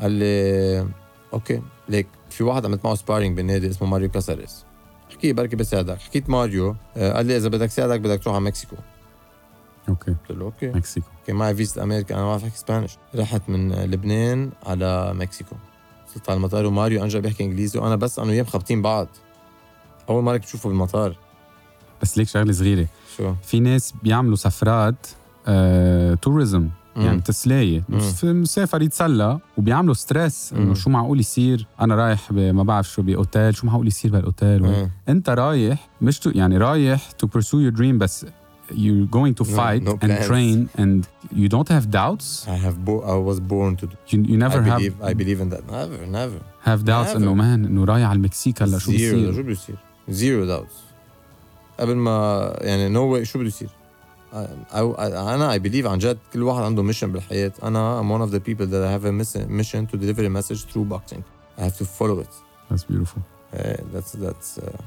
[0.00, 0.88] قال لي
[1.32, 2.06] okay ليك.
[2.36, 4.64] في واحد عملت معه sparring بالنادي اسمه ماريو كاساريس.
[5.10, 5.98] حكي بركي بساعدك.
[5.98, 8.76] حكيت ماريو آه قال لي إذا بدك ساعدك بدك تروح على مكسيكو.
[9.88, 10.10] Okay.
[10.10, 10.68] قلت له okay.
[10.68, 11.06] مكسيكو.
[11.26, 15.56] كان معي فيزا أمريكا أنا ما بعرف احكي Spanish رحت من لبنان على مكسيكو.
[16.08, 19.08] وصلت على المطار وماريو أنجأ بيحكي إنجليزي وأنا بس أنا وياه مخبطين بعض.
[20.08, 21.16] أول مرة كنت اشوفه بالمطار.
[22.02, 22.86] بس ليك شغلة صغيرة.
[23.16, 25.06] شو؟ في ناس بيعملوا سفرات
[25.46, 26.68] آه، tourism
[27.04, 27.22] يعني.
[28.00, 30.52] في مسافر يتسلى وبيعملوا stress.
[30.52, 34.32] إنه شو معقول يصير أنا رايح ما بعرف شو بأوتيل شو معقول يصير.
[34.42, 34.90] إيه.
[35.08, 38.26] أنت رايح مش to يعني رايح to pursue your dream بس
[38.70, 40.26] you're going to No- fight no and plans.
[40.30, 41.00] train and
[41.40, 44.60] you don't have doubts I have bo- I was born to do you, you never
[44.60, 47.16] I have believe I believe in that never never have doubts.
[47.16, 48.94] إنه مان إنه رايح على المكسيك هلا شو Zero.
[48.94, 49.76] بصير شو يصير
[50.08, 50.74] zero doubts
[51.80, 53.68] قبل ما يعني no way شو بده يصير
[54.70, 55.00] I-
[55.34, 57.52] أنا I believe عن جد كل واحد عنده ميشن بالحياة.
[57.62, 60.64] أنا I'm one of the people that have a miss- mission to deliver a message
[60.72, 61.22] through boxing.
[61.58, 62.32] I have to follow it.
[62.70, 63.22] That's beautiful.
[63.22, 63.58] Uh,
[63.94, 64.80] that's that's uh,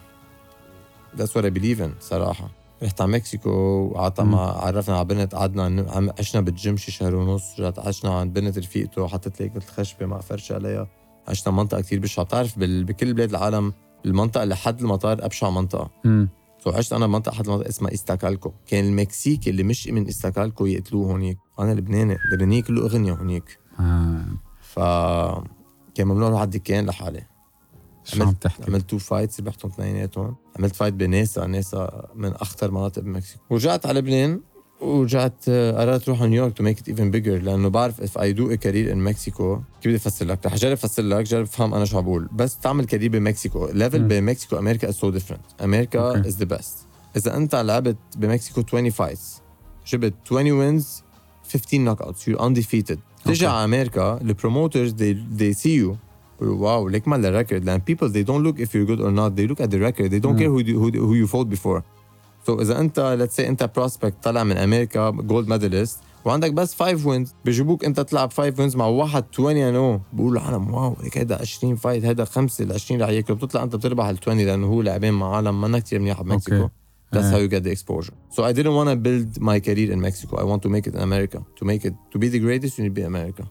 [1.17, 2.49] that's what I believe in صراحة.
[2.83, 4.31] رحت على مكسيكو وقعدت مم.
[4.31, 9.07] مع عرفنا على بنت قعدنا عشنا بالجيم شي شهر ونص رجعت عشنا عند بنت رفيقته
[9.07, 10.87] حطت لي مثل خشبة مع فرشة عليها.
[11.27, 12.25] عشنا منطقة كتير بشعة.
[12.25, 12.59] بتعرف.
[12.59, 13.73] بكل بلاد العالم
[14.05, 15.89] المنطقة اللي حد المطار أبشع منطقة.
[16.05, 16.29] امم
[16.63, 18.51] so عشت أنا بمنطقة حد المطار اسمها إستاكالكو.
[18.67, 21.37] كان المكسيكي اللي مش من إستاكالكو يقتلوه هونيك.
[21.59, 23.59] أنا لبناني لبناني كله أغنية هونيك.
[23.79, 24.25] آه.
[24.61, 24.79] ف
[25.95, 27.25] كان ممنوع أروح على الدكان لحالي.
[28.03, 30.35] شو عم تحكي؟ عملت two fights ربحتهم اثنيناتهم.
[30.59, 34.41] عملت fight بناسا ناسا من أخطر مناطق بمكسيكو ورجعت على لبنان.
[34.81, 38.33] ورجعت آه، قررت أروح على نيويورك to make it even bigger لأنه بعرف if I
[38.33, 41.73] do a career in مكسيكو كيف بدي أفسر لك؟ رح أجرب أفسر لك جرب افهم
[41.73, 42.29] أنا شو عم بقول.
[42.33, 44.03] بس تعمل career بمكسيكو level.
[44.03, 46.27] بمكسيكو أمريكا is so different أمريكا.
[46.27, 46.75] is the best
[47.17, 49.41] إذا أنت لعبت بمكسيكو 20 fights
[49.87, 51.03] جبت 20 wins
[51.53, 53.51] 15 knockouts يو undefeated ترجع.
[53.51, 55.95] على أمريكا ال promoters they, they see you
[56.41, 57.63] بيقولوا واو ليك ما ال record.
[57.65, 59.35] لأن people they don't look if you're good or not.
[59.35, 60.11] They look at the record.
[60.11, 60.39] They don't مم.
[60.39, 61.81] care who, you- who, who you fought before.
[62.47, 67.09] So إذا أنت let's say أنت prospect طالع من أمريكا gold medalist وعندك بس 5
[67.09, 71.41] wins بيجيبوك أنت تلعب 5 wins مع واحد 20 انو بيقولوا العالم واو ليك هيدا
[71.41, 74.81] 20 fight هيدا خمسة ال 20 رح ياكلوا بتطلع أنت بتربح ال 20 لأنه هو
[74.81, 76.73] لاعبين مع عالم ما كثير منيحه بمكسيكو أوكي.
[77.11, 78.13] That's how you get the exposure.
[78.35, 80.33] So I didn't want to build my career in Mexico.
[80.43, 81.39] I want to make it in America.
[81.59, 83.43] To make it, to be the greatest, you need to be America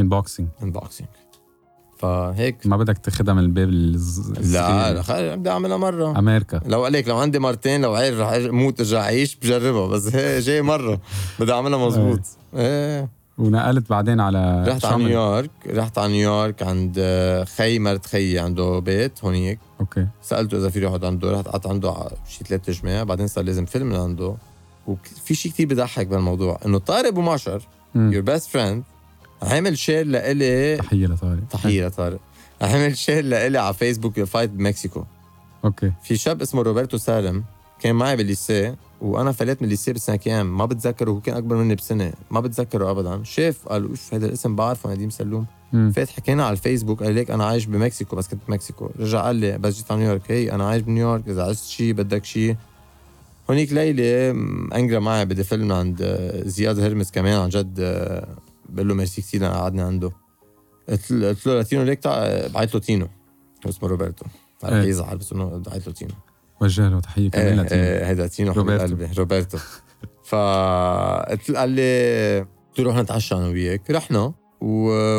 [0.00, 1.08] in boxing in boxing.
[1.98, 2.56] فهيك.
[2.64, 5.28] ما بدك تاخدها من الباب لا الصغير.
[5.28, 6.18] لا بدي اعملها مرة.
[6.18, 6.60] أمريكا.
[6.66, 9.86] لو لك لو عندي مرتين لو عيل رح موت ارجع اعيش بجربها.
[9.86, 11.00] بس هي جاي مرة.
[11.40, 12.20] بدي أعملها مزبوط.
[12.56, 13.08] إيه.
[13.38, 15.50] ونقلت بعدين على رحت على؟ نيويورك.
[15.66, 17.00] رحت على نيويورك عند
[17.56, 19.58] خي مرت خيي عنده بيت هونيك.
[19.80, 20.06] أوكي.
[20.22, 21.32] سألته إذا في يقعد عنده.
[21.32, 21.94] رحت قعدت عنده
[22.28, 24.34] شي ثلاث جماع بعدين صار لازم فيلم من عنده
[24.86, 26.58] وفي شيء كتير بضحك بالموضوع.
[26.66, 27.62] إنه طارق أبو معشر.
[27.94, 28.82] your best friend
[29.42, 31.40] عامل share لإلي تحية لطارق.
[31.50, 32.18] تحية لطارق.
[32.60, 35.04] عامل share لإلي على فيسبوك fight بمكسيكو
[35.64, 35.92] أوكي.
[36.02, 37.44] في شاب اسمه روبرتو سالم
[37.80, 41.74] كان معي بالليسيه وأنا فليت من الليسيه بسنة أيام ما بتذكره هو كان أكبر مني
[41.74, 42.12] بسنة.
[42.30, 43.24] ما بتذكره ابدا.
[43.24, 45.46] شاف قال أوف هذا الاسم بعرفه نديم سلوم.
[45.72, 49.58] فات حكينا على الفيسبوك قال ليك أنا عايش بمكسيكو بس كنت بمكسيكو رجع قال لي
[49.58, 50.22] بس جيت على نيويورك.
[50.30, 52.56] هي أنا عايش بنيويورك إذا عايز شيء بدك شيء
[53.50, 58.28] هونيك ليلة م- انجرا معي بدي فيلم عند آه، زياد هرمس كمان عن جد آه،
[58.68, 60.12] بقول له ميرسي كثير لأن قعدنا عنده.
[60.88, 62.08] قلت له قلت له لتينو ليك
[62.54, 63.08] بعت له تينو
[63.68, 64.26] اسمه روبرتو.
[64.64, 64.82] إيه.
[64.82, 66.14] يزعل بس إنه بعت له تينو.
[66.60, 68.82] وجه له تحية كمان إيه لتيم إيه هيدا تينو روبرتو.
[68.82, 69.58] قلبي روبرتو.
[70.24, 73.90] فقلت له قال لي قلت له نتعشى أنا وياك.
[73.90, 74.66] رحنا و...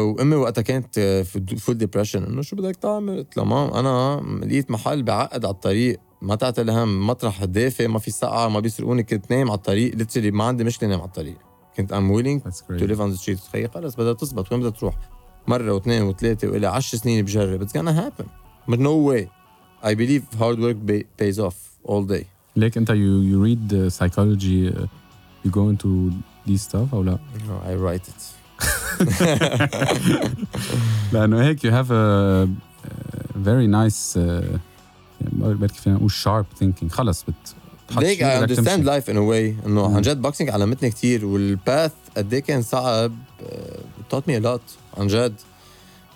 [0.02, 4.72] وأمي وقتها كانت في full depression انه شو بدك تعمل؟ قلت لها مام أنا لقيت
[4.72, 6.00] محل بقعد على الطريق.
[6.22, 9.96] ما تعتل هم مطرح دافي ما في سقعة ما بيسرقوني كنت نايم على الطريق.
[9.96, 11.38] literally ما عندي مشكلة نايم على الطريق.
[11.78, 12.86] كنت am willing to.
[12.86, 14.98] live on the street تخيل خلص بدها تزبط وين بدها تروح؟
[15.48, 18.26] مره واثنين وثلاثه والى 10 سنين بجرب it's gonna happen
[18.72, 19.28] but no way
[19.84, 20.78] I believe hard work
[21.22, 21.56] pays off
[21.90, 22.24] all day
[22.56, 24.88] ليك انت you, you read uh, psychology uh,
[25.46, 26.12] you go into
[26.50, 28.22] these stuff أو لا؟ No, I write it.
[31.14, 32.48] لأنه هيك you have a,
[33.46, 34.20] very nice uh,
[35.22, 37.56] يعني ما بعرف كيف فينا نقول sharp thinking خلص بت
[37.92, 38.84] ليك تمشي.
[38.84, 39.96] life in a way إنه.
[39.96, 43.12] عن جد boxing علمتني كتير وال path قد إيه كان صعب
[44.12, 45.34] me a lot عن جد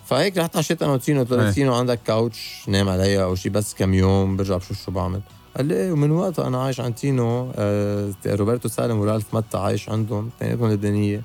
[0.06, 1.50] فهيك رحت عشيت أنا وتينو قلت له إيه.
[1.50, 5.20] تينو عندك couch نام عليها أو شيء بس كم يوم برجع بشوف شو بعمل
[5.56, 9.88] قال لي إيه، ومن وقتها أنا عايش عند تينو آه، روبرتو سالم ورالف متا عايش
[9.88, 11.22] عندهم اثنيناتهم لبنانية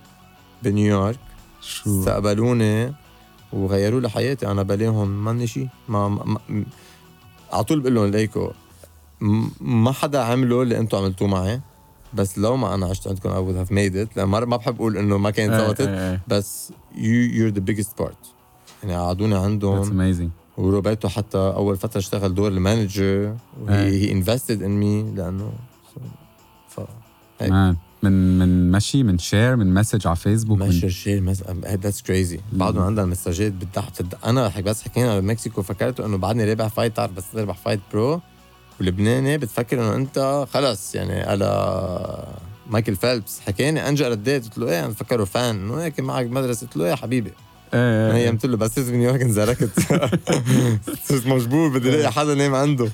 [0.63, 1.19] بنيويورك
[1.61, 2.93] شو استقبلوني
[3.53, 6.65] وغيروا لي حياتي أنا بلاهم ماني شيء ما, ما, ما
[7.53, 8.51] على طول بقول لهم ليكو
[9.61, 11.61] ما حدا عمله اللي أنتم عملتوه معي.
[12.13, 14.17] بس لو ما أنا عشت عندكم I would have made it.
[14.17, 16.21] لأن ما بحب أقول إنه ما كانت إيه، زبطت إيه، إيه.
[16.27, 18.27] بس you you're the biggest part.
[18.83, 20.59] يعني قعدوني That's عندهم amazing.
[20.59, 23.35] وروبرتو حتى أول فترة اشتغل دور ال manager
[23.69, 23.75] إيه.
[23.75, 25.51] هي invested in me لأنه
[26.69, 26.79] ف
[28.03, 31.43] من من مشي من share من message على فيسبوك من ماشي شيء مس...
[31.65, 33.91] that's crazy بعدهم عندنا المساجات بتضحك.
[34.25, 38.21] أنا بس حكينا بمكسيكو فكرت إنه بعدني رابح fight تعرف بس تربح fight pro
[38.81, 42.27] ولبناني بتفكر إنه أنت خلص يعني على
[42.69, 43.39] مايكل فيلبس.
[43.39, 45.55] حكاني انجا رديت قلت له إيه أنا فكره fun.
[45.55, 46.67] إنه هيك معك مدرسة.
[46.67, 47.33] قلت له إيه يا حبيبي.
[47.73, 48.29] إيه هي إيه.
[48.29, 49.79] قلت له بس صرت بنيويورك انزركت
[51.03, 52.89] صرت مجبور بدي ألاقي حدا نام عنده.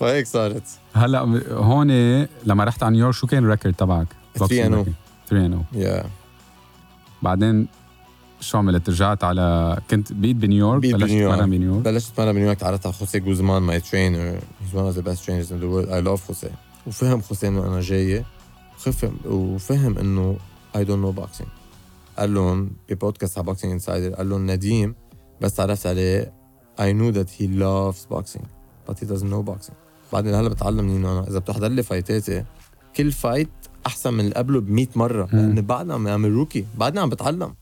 [0.00, 0.62] فهيك صارت.
[0.94, 1.20] هلأ
[1.50, 1.90] هون
[2.44, 4.06] لما رحت على نيويورك شو كان ال record تبعك؟
[4.38, 4.84] 3 and 0.
[5.28, 6.04] 3 and 0 يا
[7.22, 7.66] بعدين
[8.42, 11.34] شو عملت؟ رجعت على كنت بقيت بنيويورك بلشت بنيويورك.
[11.34, 11.84] تتمرن بنيويورك.
[11.84, 15.52] بلشت اتمرن بنيويورك تعرفت على خوسيه جوزمان my trainer he's one of the best trainers
[15.52, 16.50] in the world I love خوسيه.
[16.86, 18.24] وفهم خوسيه إنه أنا جاي
[18.76, 20.36] خفهم وفهم إنه
[20.76, 21.48] I don't know boxing
[22.18, 24.94] قال لهم ببودكاست على Boxing Insider قال لهم نديم
[25.40, 26.32] بس تعرفت عليه
[26.80, 28.46] I knew that he loves boxing
[28.88, 29.74] but he doesn't know boxing.
[30.12, 32.44] بعدين هلا بتعلم منه أنا إذا بتحضر لي fight اتي
[32.96, 33.48] كل fight
[33.86, 37.54] أحسن من اللي قبله ب 100 مره لأن بعدنا عم عم rookie بعدنا عم بتعلم.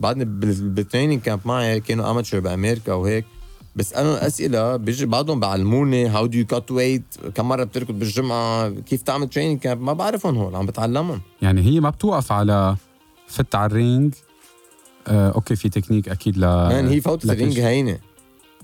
[0.00, 3.24] بعدني بال- بال training camp معي كانوا amateur بأمريكا وهيك
[3.76, 7.02] بسالهم أسئلة بيجي بعضهم بعلموني how do you cut weight
[7.34, 11.20] كم مرة بتركض بالجمعة كيف تعمل training camp ما بعرفهم هول عم بتعلمهم.
[11.42, 12.76] يعني هي ما بتوقف على
[13.28, 14.14] فت على ال ring
[15.06, 17.98] آه، okay في تكنيك أكيد ل مان هي فوت ال ring هينة.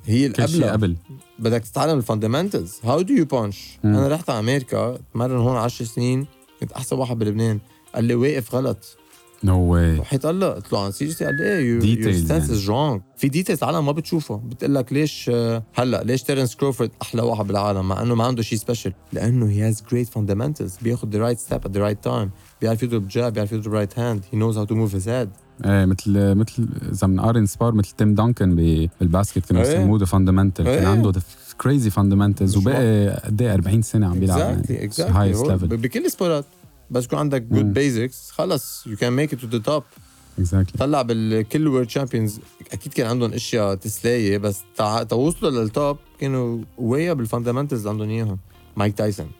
[0.06, 0.96] هي القبلة قبل.
[1.38, 3.78] بدك تتعلم الفاندمنتالز هاو دو يو بانش.
[3.84, 6.26] أنا رحت على أمريكا اتمرن هون 10 سنين
[6.60, 7.58] كنت أحسن واحد بلبنان.
[7.94, 8.96] قال لي واقف غلط.
[9.44, 12.30] no way وحيت قال له قلت له عن seriously قال لي إيه your details stance
[12.30, 12.52] يعني.
[12.52, 15.30] is wrong في details العالم ما بتشوفها بتقول لك ليش
[15.74, 19.68] هلا ليش تيرنس كروفورد أحلى واحد بالعالم؟ مع إنه ما عنده شيء special لأنه he
[19.68, 22.30] has great fundamentals بياخذ the right step at the right time
[22.60, 25.30] بيعرف يضرب jab بيعرف يضرب right hand he knows how to move his head
[25.64, 28.54] إيه مثل مثل إذا بنقارن spar مثل تيم دانكن
[29.00, 29.70] بال basket كانوا إيه.
[29.70, 30.86] يسموه the fundamental كان إيه.
[30.86, 31.12] عنده
[31.60, 36.06] crazy fundamentals مش وبقي قد إيه 40 سنة عم بيلعب exactly exactly highest level بكل
[36.06, 36.44] ال sport ات.
[36.90, 37.42] بس يكون عندك.
[37.42, 39.82] good basics خلص you can make it to the top
[40.38, 42.40] exactly طلع بالكل world champions
[42.72, 44.60] أكيد كان عندهم أشياء تسلايه بس
[45.08, 48.38] توصلوا لل top كانوا ويا بال fundamentals عندهم إياهم.
[48.76, 49.30] مايك تايسون.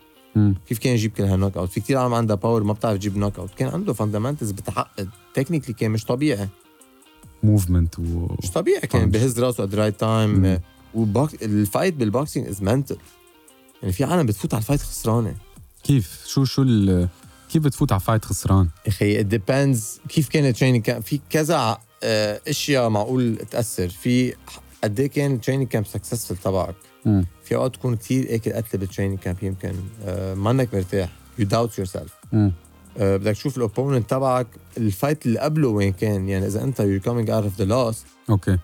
[0.69, 3.51] كيف كان يجيب كل هال knockout في كثير عالم عندها power ما بتعرف تجيب knockout
[3.55, 6.49] كان عنده fundamentals بتعقد technically كان مش طبيعي.
[7.43, 9.11] movement و مش طبيعي كان.
[9.11, 10.01] بهز راسه at right.
[10.01, 10.61] time
[10.95, 12.97] وبوك ال fight بال boxing is mental
[13.83, 15.35] يعني في عالم بتفوت على ال fight خسرانة.
[15.85, 17.09] كيف؟ شو شو ال...
[17.53, 22.89] كيف بتفوت على fight خسران؟ أخي depends كيف كانت training camp في كذا آه، أشياء
[22.89, 23.89] معقول تأثر.
[23.89, 24.35] في
[24.85, 26.75] قد إيه كان ال training camp successful تبعك.
[27.45, 29.73] في أوقات تكون كثير اكل قتله بال training camp يمكن
[30.05, 31.09] آه، منك مرتاح.
[31.39, 32.15] you doubt yourself.
[32.97, 34.47] بدك تشوف ال opponent تبعك.
[34.77, 38.03] ال fight اللي قبله وين كان؟ يعني إذا أنت you coming out of the loss
[38.31, 38.59] okay.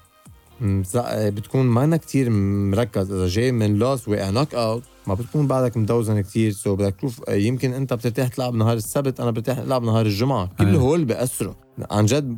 [0.63, 3.13] بتكون ما كتير مركز.
[3.13, 6.53] إذا جاي من loss واقع knockout ما بتكون بعدك مدوزن كتير.
[6.53, 10.51] so بدك تشوف آه، يمكن انت بترتاح تلعب نهار السبت أنا برتاح ألعب نهار الجمعة.
[10.59, 10.77] كل أيه.
[10.79, 11.55] هول بأسروا
[11.91, 12.37] عن جد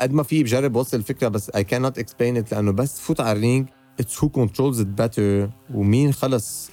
[0.00, 3.32] قد ما في بجرب وصل الفكرة بس I cannot explain it لأنه بس تفوت على
[3.38, 3.66] ال ring
[4.02, 6.70] it's who controls it better ومين خلص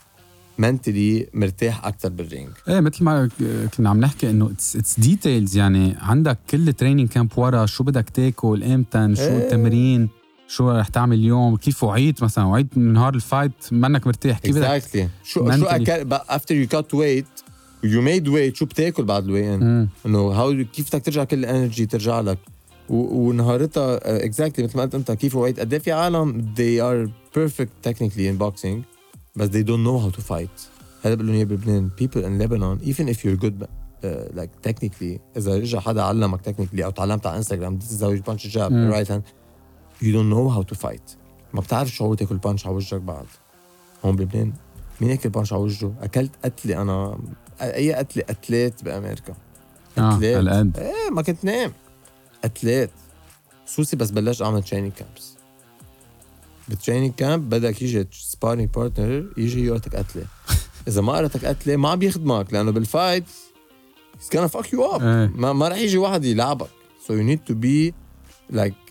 [0.61, 2.49] mentally مرتاح أكثر بال ring.
[2.67, 3.29] إيه مثل ما
[3.77, 8.09] كنا عم نحكي إنه it's it's details يعني عندك كل training camp ورا شو بدك
[8.09, 9.37] تاكل إمتى شو إيه.
[9.37, 10.09] التمرين.
[10.47, 14.39] شو رح تعمل اليوم؟ كيف وعيت مثلا؟ وعيت من نهار ال fight؟ منك مرتاح.
[14.39, 14.95] كيف بدك exactly.
[14.95, 15.89] شو شو mentally.
[15.89, 17.43] أكل؟ after you cut weight
[17.83, 19.89] you made weight شو بتاكل بعد ال weigh-in مم.
[20.05, 22.37] إنه how كيف بدك ترجع كل ال energy ترجع لك؟
[22.89, 27.89] ونهارتها exactly مثل ما قلت أنت كيف وعيت؟ قد إيه في عالم؟ they are perfect
[27.89, 28.77] technically in boxing
[29.35, 30.61] بس they don't know how to fight.
[31.03, 31.89] هذا بقول لهم إياه بلبنان.
[32.01, 34.07] People in Lebanon even if you're good uh,
[34.39, 38.31] like technically إذا رجع حدا علمك technically أو تعلمت على انستغرام this is how you
[38.31, 38.91] punch a jab مم.
[38.93, 39.44] right hand.
[40.01, 41.17] You don't know how to fight.
[41.53, 43.25] ما بتعرف شعور تاكل punch على وجهك بعد.
[44.05, 44.53] هون بلبنان.
[45.01, 47.19] مين اكل punch على وجهه؟ أكلت قتلة أنا
[47.61, 49.35] أي قتلة؟ اتليت بأمريكا.
[49.97, 50.37] آه أتليت.
[50.37, 51.71] هالقد إيه ما كنت نام
[52.43, 52.89] اتليت
[53.67, 55.33] خصوصي بس بلشت أعمل training camps
[56.67, 60.25] بال training camp بدك يجي sparring partner يجي يقرتك قتلة.
[60.87, 63.23] إذا ما قرتك قتلة ما عم بيخدمك لأنه بال fight
[64.17, 65.01] he's gonna fuck you up.
[65.01, 65.31] إيه.
[65.35, 66.67] ما, ما رح يجي واحد يلعبك.
[67.07, 67.93] So you need to be
[68.55, 68.84] like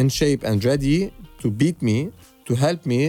[0.00, 1.10] in shape and ready
[1.42, 1.98] to beat me
[2.48, 3.00] to help me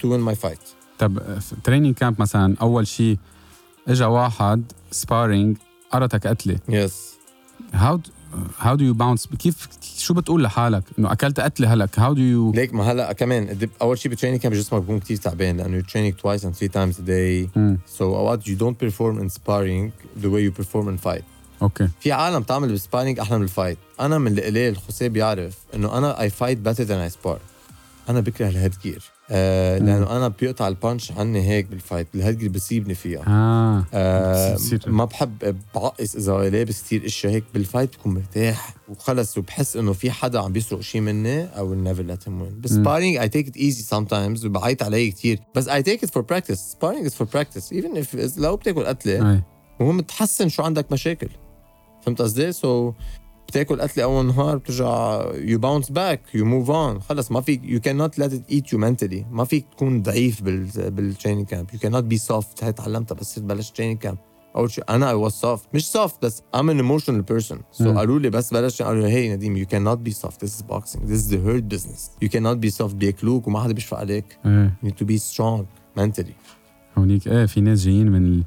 [0.00, 0.74] to win my fight.
[0.98, 3.18] طب training camp مثلا أول شيء
[3.88, 5.56] اجى واحد sparring
[5.92, 6.58] قرتك قتلة.
[6.68, 6.92] Yes.
[7.72, 8.00] how
[8.58, 12.52] how do you bounce كيف شو بتقول لحالك؟ إنه أكلت قتلة هلك how do you
[12.52, 15.80] ليك ما هلأ كمان الدب- أول شيء بال training camp جسمك بيكون كثير تعبان لأنه
[15.82, 17.48] you're training twice and three times a day.
[17.98, 21.24] so اوقات you don't perform in sparring the way you perform in fight.
[21.62, 21.88] okay.
[22.00, 23.78] في عالم تعمل بال sparring أحلى من ال fight.
[24.00, 27.38] أنا من القليل الأشخاص بيعرف إنه أنا I fight better than I spar.
[28.08, 32.06] أنا بكره ال headgear آه لأنه أنا بيقطع ال punch عني هيك بال fight.
[32.14, 33.24] ال headgear بسيبني فيها.
[33.28, 34.54] آه.
[34.54, 39.76] بصير- ما بحب بعقص إذا لابس كثير إشياء هيك بال fight بكون مرتاح وخلص وبحس
[39.76, 42.52] إنه في حدا عم بيسرق شيء مني أو never let him win.
[42.60, 46.22] بال sparring I take it easy sometimes وبعيط علي كثير بس I take it for
[46.22, 46.58] practice.
[46.58, 47.72] Sparring is for practice.
[47.72, 49.42] Even if لو بتاكل قتلة أي.
[49.80, 51.28] المهم تحسن شو عندك مشاكل.
[52.04, 52.94] فهمت قصدي؟ so so,
[53.48, 57.80] بتاكل قتلة أول نهار بترجع you bounce back you move on خلص ما فيك يو
[57.80, 59.24] كان نوت ليت ات ايت يو mentally.
[59.30, 63.38] ما فيك تكون ضعيف بال بالتريننج كامب يو كان نوت بي سوفت هاي تعلمتها بس
[63.38, 64.18] بلشت training camp
[64.56, 67.94] أول شيء أنا I was soft مش soft بس I'm an emotional person so.
[67.94, 70.62] قالوا لي بس بلشت قالوا لي هي نديم يو كان نوت بي سوفت ذيس از
[70.62, 73.98] بوكسينج ذيس از ذا هيرت بزنس يو كان نوت بي سوفت بياكلوك وما حدا بيشفق
[73.98, 74.38] عليك.
[74.44, 75.66] you need to be strong
[75.98, 76.34] mentally.
[76.98, 78.42] هونيك إيه في ناس جايين من.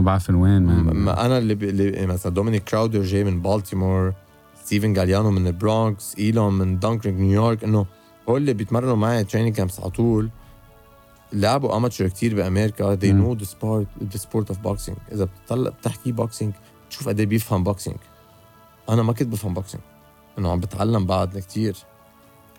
[0.00, 1.62] ما بعرف من وين ما أنا اللي, ب...
[1.62, 4.12] اللي مثلا دومينيك كراودر جاي من بالتيمور
[4.64, 7.86] ستيفن جاليانو من البرونكس إيلون من دانكرينج نيويورك إنه
[8.28, 10.30] هول اللي بيتمرنوا معي training camps على طول.
[11.32, 12.96] لعبوا amateur كتير بأمريكا.
[12.96, 15.12] They know the sport the sport of boxing.
[15.12, 16.52] إذا بتطلع بتحكي boxing
[16.90, 17.96] تشوف قد إيه بيفهم boxing
[18.88, 19.82] أنا ما كنت بفهم boxing
[20.38, 21.76] إنه عم بتعلم بعد كتير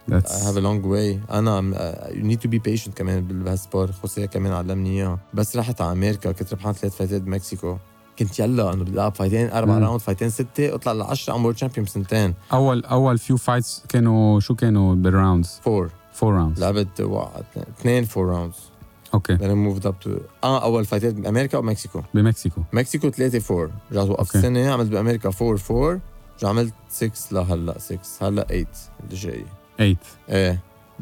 [0.09, 1.31] I That's- have a long way.
[1.33, 5.19] أنا uh, you need to be patient كمان بهال sport خوسيه كمان علمني إياها.
[5.33, 7.77] بس رحت على أمريكا كنت ربحان ثلاث فايتات بمكسيكو.
[8.19, 9.77] كنت يلا إنه بدي العب فايتين أربع.
[9.77, 12.33] round فايتين ستة اطلع ل 10 I'm world champion بسنتين.
[12.53, 17.01] أول أول few fights كانوا شو كانوا بال rounds four four rounds لعبت
[17.79, 18.55] اثنين four rounds
[19.13, 19.37] okay.
[19.37, 20.09] Then I moved up to
[20.43, 22.01] آه أول فايتات بأمريكا ومكسيكو.
[22.13, 22.61] بمكسيكو.
[22.73, 24.37] مكسيكو 3 4 رجعت وقفت.
[24.37, 25.99] سنه عملت بأمريكا 4 4
[26.39, 28.65] رجع عملت 6 لهلأ 6 هلأ 8
[29.03, 29.45] اللي جاي
[29.81, 29.95] 8
[30.29, 30.59] إيه.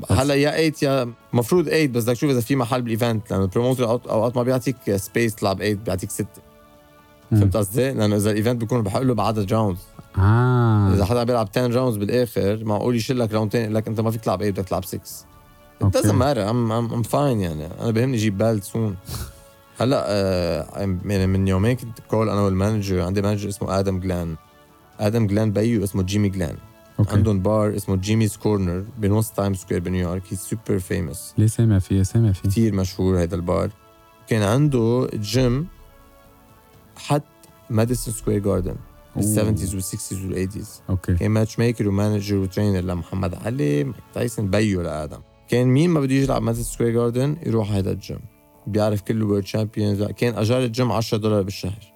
[0.09, 3.43] هلا يا 8 يا المفروض 8 بس بدك تشوف إذا في محل بال event لأنه
[3.43, 6.25] ال promoter أوقات ما بيعطيك space تلعب 8 بيعطيك 6
[7.31, 9.79] فهمت قصدي؟ لأنه إذا ال event بيكون بحق له بعدد rounds
[10.17, 10.93] آه.
[10.93, 14.21] إذا حدا بيلعب 10 rounds بالآخر معقول يشيل لك round يقول لك أنت ما فيك
[14.21, 14.99] تلعب 8 بدك تلعب 6
[15.81, 17.67] It doesn't matter I'm, I'm, I'm fine يعني.
[17.81, 18.95] أنا بهمني أجيب بال title soon
[19.79, 24.35] هلا آه يعني من يومين كنت call أنا وال manager عندي manager اسمه آدم جلان.
[24.99, 26.55] آدم جلان بيو اسمه جيمي جلان.
[26.99, 31.79] okay عندهم بار اسمه Jimmy's Corner بنص Times Square بنيويورك هي super famous ليه سامع
[31.79, 33.69] فيه؟ سامع فيه؟ كثير مشهور هذا البار
[34.27, 35.67] كان عنده جيم
[36.95, 37.23] حت
[37.69, 38.75] Madison Square Garden
[39.15, 43.35] بال uh 70s وال 60s وال 80s okay كان matchmaker و manager و trainer لمحمد
[43.35, 45.19] علي مايك تايسون بيو لآدم.
[45.47, 48.19] كان مين ما بده يجي يلعب Madison Square Garden يروح هيدا الجيم
[48.67, 51.93] بيعرف كل ال world champions كان أجار الجيم 10 دولار بالشهر.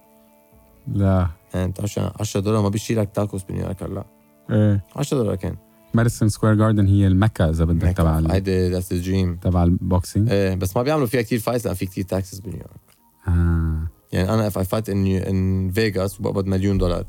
[0.88, 1.28] لا.
[1.54, 4.04] يعني انت عشان 10 دولار ما بيشيلك تاكوس بنيويورك هلا.
[4.50, 4.84] إيه.
[4.96, 5.56] 10 دولار كان.
[5.94, 10.30] Madison Square Garden هي المكة إذا بدك تبع هيدي that's the dream تبع ال boxing.
[10.30, 12.80] إيه بس ما بيعملوا فيها كثير fights لأن في كثير taxes بنيويورك
[13.28, 13.88] آه.
[14.12, 17.06] يعني أنا if I fight in in Vegas وبقبض مليون دولار.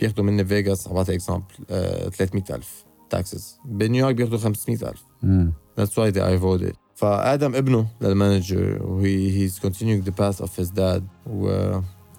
[0.00, 1.44] بياخذوا مني فيغاس بعطي example
[2.12, 6.74] 300000 taxes بنيويورك بياخذوا 500000 امم That's why they I voted.
[6.94, 11.02] فآدم ابنه لل manager وهي continuing the path of his dad.
[11.26, 11.70] و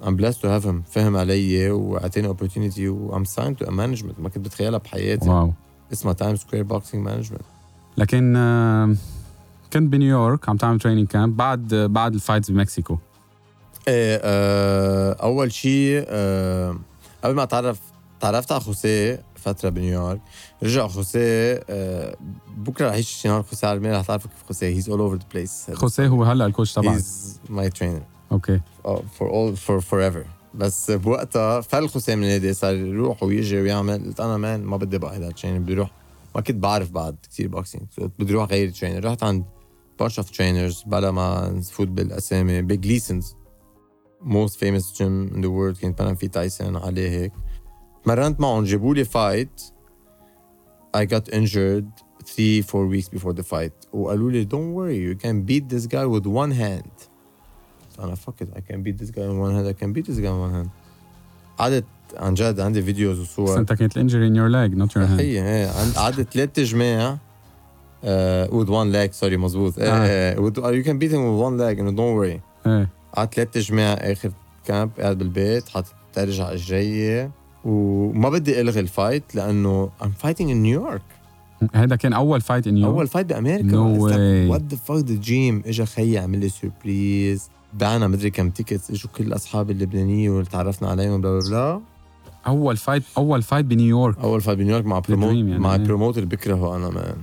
[0.04, 0.92] I'm blessed to have him.
[0.92, 4.20] فهم علي واعطاني opportunity و I'm signed to a management.
[4.20, 5.30] ما كنت بتخيلها بحياتي.
[5.30, 5.54] واو.
[5.94, 7.41] اسمها Times Square Boxing Management
[7.98, 8.34] لكن
[9.74, 12.98] كنت بنيويورك عم تعمل training camp بعد بعد ال fights بمكسيكو.
[13.88, 16.80] إيه آه أول شيء آه
[17.24, 17.80] قبل ما أتعرف
[18.20, 20.22] تعرفت على خوسيه فترة بنيويورك.
[20.64, 22.18] رجع خوسيه آه
[22.58, 24.68] بكرة رح يجي نهار خوسيه على رح تعرفوا كيف خوسيه.
[24.76, 26.96] he's all over the place خوسيه هو هلا ال coach تبعك.
[26.96, 32.76] he's my trainer okay for all for forever بس بوقتها فل José من النادي صار
[32.76, 34.06] يروح ويجي ويعمل.
[34.06, 35.92] قلت أنا man ما بدي بقى هيدا ال trainer بدي أروح
[36.36, 39.46] ما كنت بعرف بعد كثير boxing so بدي أروح غير trainer رحت عند
[40.04, 42.62] bunch of trainers بلا ما نفوت بالأسامي.
[42.62, 43.36] big lessons
[44.24, 45.82] most famous gym in the world.
[45.82, 47.32] كان بنام في تايسون عليه هيك.
[48.06, 48.63] مرنت معهم.
[48.63, 49.62] جابوا لي fight
[50.98, 51.86] I got injured
[52.24, 53.94] three four weeks before the fight.
[53.94, 54.98] وقالوا لي don't worry.
[54.98, 57.10] You can beat this guy with one hand.
[58.00, 60.20] أنا fuck it I can beat this guy in one hand I can beat this
[60.20, 60.70] guy in one hand.
[61.58, 61.86] قعدت
[62.18, 65.06] عن جد عندي videos بس وصور انت كانت ال injury in your leg not your
[65.06, 65.22] hand
[65.76, 67.18] عند- قعدت ثلاث جماع
[68.04, 68.08] uh,
[68.52, 70.06] with one leg sorry مزبوط آه.
[70.06, 72.40] إيه with, you can beat him with one leg and don't worry.
[72.68, 72.90] إيه.
[73.14, 74.32] قعدت ثلاث جماع آخر
[74.66, 77.30] كامب قاعد بالبيت حاطط ترجع على اجري
[77.66, 81.02] وما بدي ألغي ال fight لأنه I'm fighting in New York.
[81.74, 83.70] هذا كان أول fight in New أول fight بأمريكا.
[83.70, 84.52] No way.
[84.52, 89.10] what the fuck the dream اجى خيي عمل لي surprise بعنا مدري كم tickets اجوا
[89.18, 91.82] كل اصحابي اللبنانية واللي تعرفنا عليهم blah blah blah.
[92.48, 94.20] أول fight أول fight بنيويورك.
[94.20, 95.82] أول fight بنيويورك مع promoter يعني، مع إيه.
[95.82, 97.15] promoter بكرهه أنا man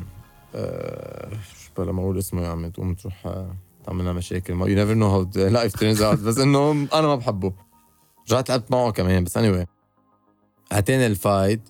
[1.65, 3.55] شو بلا ما أقول اسمه يا عم تقوم تروح آه،
[3.87, 4.53] تعمل لنا مشاكل.
[4.53, 7.53] you never know how life turns out بس إنه أنا ما بحبه.
[8.31, 9.67] رجعت لعبت معه كمان بس anyway anyway.
[10.73, 11.61] اعطاني ال fight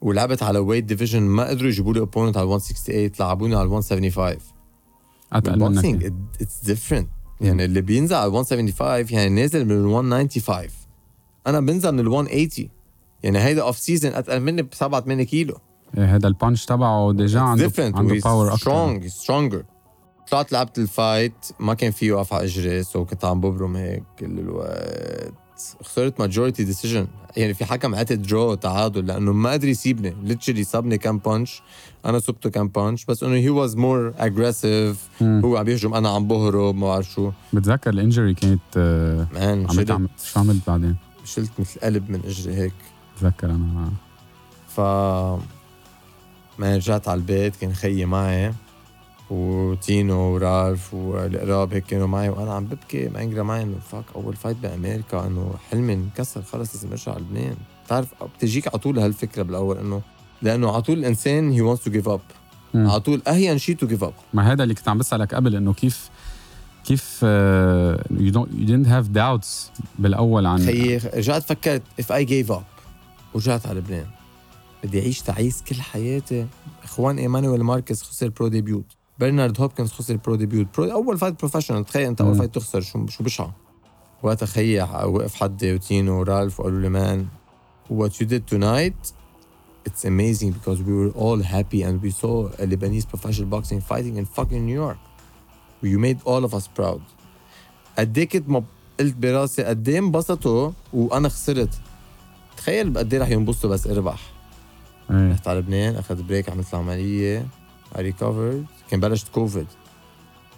[0.00, 4.36] ولعبت على weight division ما قدروا يجيبوا لي opponent على 168 لعبوني على 175
[5.32, 7.08] اتقل منك it's different
[7.42, 10.68] يعني اللي بينزل على 175 يعني نازل من ال 195
[11.46, 12.68] أنا بنزل من ال 180
[13.22, 15.58] يعني هيدا off season أتقل مني ب 7 8 كيلو.
[15.98, 19.64] إيه، هذا ال punch تبعه ديجا عنده عنده power أكثر strong stronger
[20.30, 24.02] طلعت لعبت ال fight ما كان في يوقف على إجري so كنت عم ببرم هيك
[24.18, 25.32] كل الوقت.
[25.82, 27.06] خسرت majority decision
[27.36, 31.62] يعني في حكم عطي draw تعادل لأنه ما قدر يصيبني literally صابني كم punch
[32.06, 35.08] أنا صبته كم punch بس إنه he was more aggressive.
[35.22, 37.30] هو عم يهجم أنا عم بهرب ما بعرف شو.
[37.52, 42.20] بتذكر ال injury كانت آه، man عملت عم- شو عملت بعدين؟ شلت مثل قلب من
[42.26, 42.72] اجري هيك.
[43.16, 43.90] بتذكر أنا.
[44.68, 44.80] ف
[46.58, 48.52] ما رجعت على البيت كان خيي معي
[49.30, 54.36] وتينو ورالف وال group هيك كانوا معي وأنا عم ببكي manager معي إنه fuck أول
[54.36, 57.56] fight بأمريكا إنه حلمي انكسر خلص لازم أرجع على لبنان.
[57.86, 60.02] بتعرف بتجيك على طول هالفكرة بالأول إنه
[60.42, 62.20] لأنه على طول الإنسان he wants to give up.
[62.74, 65.72] على طول اهين شيء to give up ما هذا اللي كنت عم بسألك قبل إنه
[65.72, 66.10] كيف
[66.84, 67.24] كيف
[68.10, 72.62] you don't you didn't have doubts بالأول عن خيي رجعت فكرت if I gave up
[73.34, 74.06] ورجعت على لبنان.
[74.84, 76.46] بدي أعيش تعيس كل حياتي.
[76.84, 78.84] إخوان إيمانويل ماركس خسر pro debut
[79.18, 82.34] برنارد هوبكنز خسر pro debut pro أول fight professional تخيل أنت أول.
[82.34, 83.56] fight تخسر شو شو بشعه
[84.22, 87.26] وقتها خيي وقف حدي وتينو ورالف وقالوا لي man
[87.92, 89.12] what you did tonight
[89.86, 94.14] it's amazing because we were all happy and we saw a Lebanese professional boxing fighting
[94.20, 95.00] in fucking New York.
[95.82, 97.00] You made all of us proud.
[97.98, 98.64] قد إيه كنت.
[99.00, 101.80] قلت براسي قد إيه انبسطوا وأنا خسرت.
[102.56, 104.20] تخيل قد إيه رح ينبسطوا بس أربح.
[105.10, 105.32] إيه.
[105.32, 107.46] رحت على لبنان أخذت break عملت العملية.
[107.94, 108.90] I recovered.
[108.90, 109.66] كان بلشت كوفيد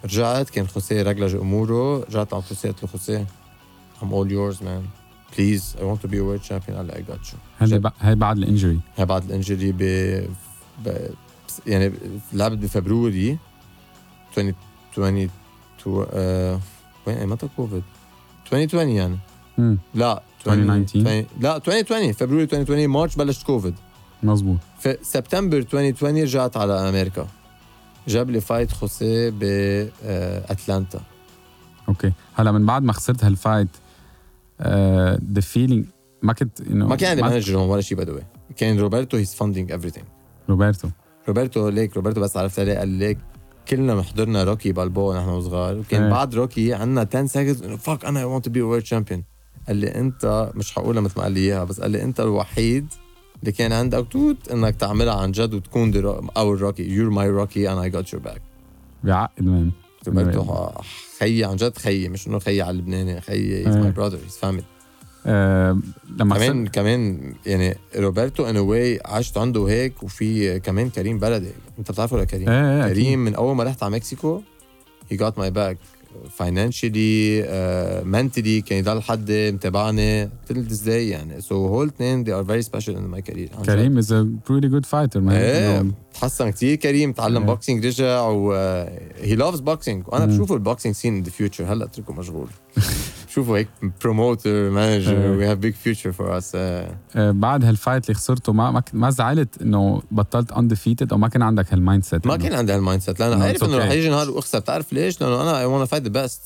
[0.03, 2.03] رجعت كان خوسيه رجلج أموره.
[2.03, 3.27] رجعت على خوسيه قلت له خوسيه
[4.01, 5.04] I'm all yours man.
[5.37, 7.35] I want to be a world champion قال لي you.
[7.59, 9.77] هذا ب- هاي بعد ال injury؟ هي بعد الإنجري ب...
[10.85, 10.97] ب...
[11.67, 11.91] يعني
[12.33, 13.37] لعبت ب February
[14.37, 15.29] 2020
[15.83, 16.05] تو...
[16.11, 16.59] آه...
[17.07, 17.83] وين متى كوفيد
[18.53, 19.17] 2020 يعني.
[19.93, 23.75] لا 2019 20 لا 2020 فبراير 2020 مارش بلشت كوفيد
[24.23, 27.27] مزبوط في سبتمبر 2020 رجعت على أمريكا.
[28.07, 31.01] جاب لي fight خوسيه بأتلانتا.
[31.89, 32.11] أوكي.
[32.33, 33.67] هلا من بعد ما خسرت هال fight
[35.33, 35.85] the feeling
[36.21, 38.21] ما كنت ما كان عندي manager هون ولا شيء بدوي
[38.57, 40.03] كان روبرتو he's funding everything.
[40.49, 40.89] روبرتو.
[41.27, 43.17] روبرتو ليك روبرتو بس عرفت عليه قال ليك
[43.69, 45.77] كلنا حضرنا روكي بالبو نحن وصغار.
[45.77, 46.11] وكان إيه.
[46.11, 49.23] بعد روكي عندنا 10 seconds إنه fuck أنا want to be world champion
[49.67, 52.87] قال لي أنت مش حقولها مثل ما قال لي إياها بس قال لي أنت الوحيد
[53.39, 55.91] اللي كان عندك توت إنك تعملها عن جد وتكون
[56.37, 58.41] our Rocky you're my Rocky and I got your back
[59.03, 59.71] بيعقد مان
[60.07, 60.69] روبرتو
[61.19, 63.91] خيي عن جد خيي مش إنه خيي على اللبناني خيي he's my.
[63.91, 64.63] brother he's family
[65.25, 65.79] آه
[66.19, 71.51] لما كمان كمان يعني روبرتو and why عشت عنده هيك وفي كمان كريم بلدي.
[71.79, 74.41] أنت بتعرفه ولا كريم؟ إيه إيه كريم من أول ما رحت على مكسيكو
[75.13, 75.75] he got my back
[76.37, 80.25] financially uh, mentally كان يضل حد متابعني.
[80.27, 83.55] till this day يعني؟ So هول اثنين they are very special in my career.
[83.57, 83.65] عن جد.
[83.65, 87.45] كريم is a pretty good fighter man إيه تحسن كثير كريم تعلم إيه.
[87.45, 88.53] boxing رجع و
[89.21, 90.31] he loves boxing وأنا مم.
[90.33, 92.47] بشوفه ال boxing scene in the future هلا أتركه مشغول.
[93.35, 93.67] بشوفه هيك
[94.03, 95.15] promoter manager.
[95.31, 96.57] we have big future for us
[97.15, 101.73] بعد هال fight اللي خسرته ما ما, زعلت إنه بطلت undefeated أو ما كان عندك
[101.73, 103.91] هال mindset ما كان عندي هال mindset لأنه عارف إنه رح.
[103.91, 104.59] يجي نهار وأخسر.
[104.59, 106.41] بتعرف ليش؟ لأنه أنا I want fight the best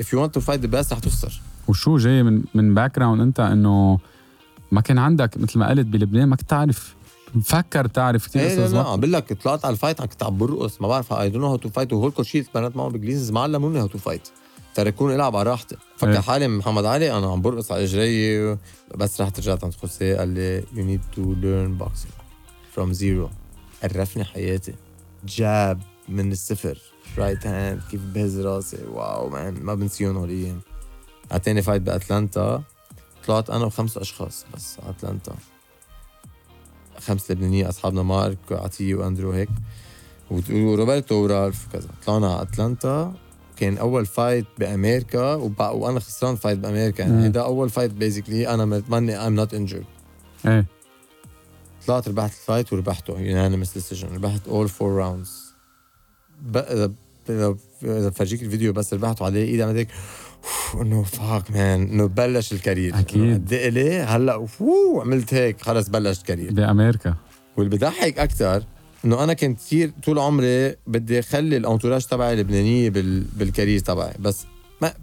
[0.00, 1.40] if you want to fight the best رح تخسر.
[1.68, 3.98] وشو جاي من من background أنت إنه
[4.72, 6.94] ما كان عندك مثل ما قلت بلبنان ما كنت تعرف.
[7.34, 10.38] مفكر تعرف كثير إيه لا ما- عم بقول لك طلعت على ال fight كنت عم
[10.38, 13.80] برقص ما بعرف I don't how to fight وهول coaches تمرنت معهم بانجليزي ما علموني
[13.80, 14.28] how to fight
[14.74, 16.20] تركوني العب على راحتي فكر إيه.
[16.20, 18.58] حالي محمد علي أنا عم برقص على إجري
[18.94, 22.12] بس رحت رجعت عند خوسيه قال لي you need to learn boxing
[22.72, 23.30] from zero
[23.82, 24.74] عرفني حياتي.
[25.24, 26.78] جاب من الصفر.
[27.18, 28.84] right hand كيف بهز راسي.
[28.92, 30.60] wow man ما بنسيهم هول الأيام
[31.42, 32.62] تاني fight بأتلانتا
[33.26, 35.34] طلعت أنا وخمس أشخاص بس أتلانتا.
[36.98, 39.48] خمس لبنانية أصحابنا مارك وعطية وأندرو هيك.
[40.50, 41.88] وروبرتو ورالف وكذا.
[42.06, 43.14] طلعنا على أتلانتا.
[43.56, 45.60] كان أول fight بأمريكا وب...
[45.60, 47.02] وأنا خسران fight بأمريكا.
[47.02, 49.84] يعني هيدا أول fight basically أنا ماني I'm not injured
[50.46, 50.66] إيه.
[51.86, 55.54] طلعت ربحت ال fight وربحته unanimous decision ربحت اول four rounds
[56.56, 59.88] اذا بفرجيك الفيديو بس ربحته عليه إيدي عملت هيك
[60.74, 62.98] إنه fuck man إنه بلش ال career.
[62.98, 63.22] أكيد.
[63.22, 66.52] إنه قد إيه هلأ وفو عملت هيك خلص بلشت career.
[66.52, 67.14] بأمريكا.
[67.56, 68.64] واللي بضحك أكثر
[69.04, 73.20] إنه أنا كنت كثير طول عمري بدي أخلي ال entourage تبعي لبنانيه بال...
[73.20, 74.46] بال career تبعي بس
[74.82, 74.94] ما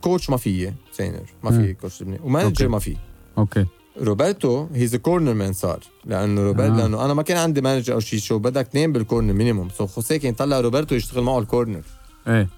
[0.00, 1.74] coach ما فيي trainer ما في.
[1.74, 2.20] coach لبناني.
[2.24, 2.96] و manager ما في
[3.38, 3.66] أوكي
[4.00, 6.76] روبرتو he's corner man صار لأنه روبرتو آه.
[6.76, 9.86] لأنه أنا ما كان عندي manager أو شيء شو بدك اثنين بال corner minimum so
[9.86, 11.82] خوسيه كان طلع روبرتو يشتغل معه ال corner
[12.28, 12.48] إيه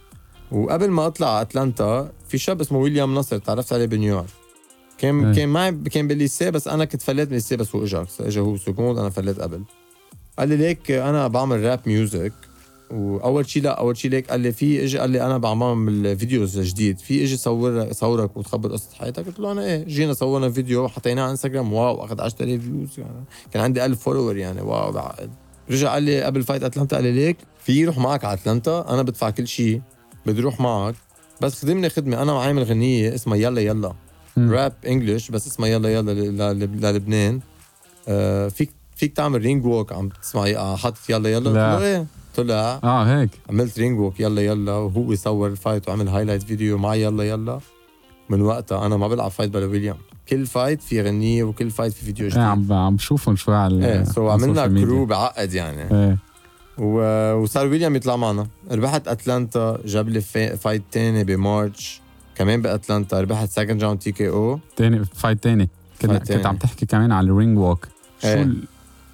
[0.51, 4.27] وقبل ما أطلع على أتلانتا في شاب اسمه ويليام نصر تعرفت عليه بنيويورك
[4.99, 5.35] كان إيه.
[5.35, 8.57] كان معي كان بال lycée بس أنا كنت فليت من بس هو إجا إجا هو
[8.57, 9.63] seconde أنا فليت قبل
[10.41, 12.33] قال لي ليك أنا بعمل rap music
[12.91, 16.59] وأول شيء لا أول شيء ليك قال لي في اجى قال لي أنا بعمل videos
[16.59, 20.89] جديد في اجى صور صورك وتخبر قصة حياتك؟ قلت له أنا إيه جينا صورنا فيديو
[20.89, 23.25] حطيناه على انستغرام wow أخذ 10000 views يعني.
[23.53, 25.31] كان عندي 1000 follower يعني wow بعقد
[25.71, 29.03] رجع قال لي قبل fight اتلانتا قال لي ليك في روح معك على اتلانتا أنا
[29.03, 29.81] بدفع كل شيء
[30.27, 30.95] بدي أروح معك.
[31.41, 33.93] بس خدمني خدمة أنا عامل غنية اسمها يلا يلا.
[34.39, 37.41] rap English بس اسمها يلا يلا للبنان.
[38.09, 38.71] آه فيك
[39.01, 41.39] فيك تعمل ring walk عم تسمعي آه حاطط يلا يلا.
[41.51, 41.79] قلت لا.
[41.79, 43.05] له إيه؟ طلع آه.
[43.05, 43.31] هيك.
[43.51, 44.73] عملت ring walk يلا يلا.
[44.73, 47.61] وهو صور ال fight وعمل highlight video مع يلا يلا.
[48.29, 49.97] من وقتها أنا ما بلعب fight بلا ويليام.
[50.29, 52.43] كل fight في غنية وكل fight في فيديو إيه جديد.
[52.45, 54.67] عم عم بشوفهم شوي على إيه so عملنا.
[54.67, 55.83] crew بعقد يعني.
[55.95, 56.19] إيه.
[56.79, 58.47] و- وصار ويليام يطلع معنا.
[58.71, 62.01] ربحت أتلانتا جاب لي في- fight تاني بمارش.
[62.35, 65.69] كمان بأتلانتا ربحت second round TKO تاني fight تاني.
[66.03, 66.47] كنت تاني.
[66.47, 67.89] عم تحكي كمان على ال ring walk.
[68.23, 68.49] شو إيه.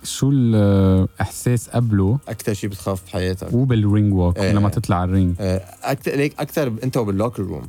[0.07, 4.53] شو الإحساس قبله أكثر شيء بتخاف بحياتك وبال ring walk إيه.
[4.53, 5.35] لما تطلع على ال ring
[5.83, 7.69] أكثر ليك أكثر أنت وبال locker room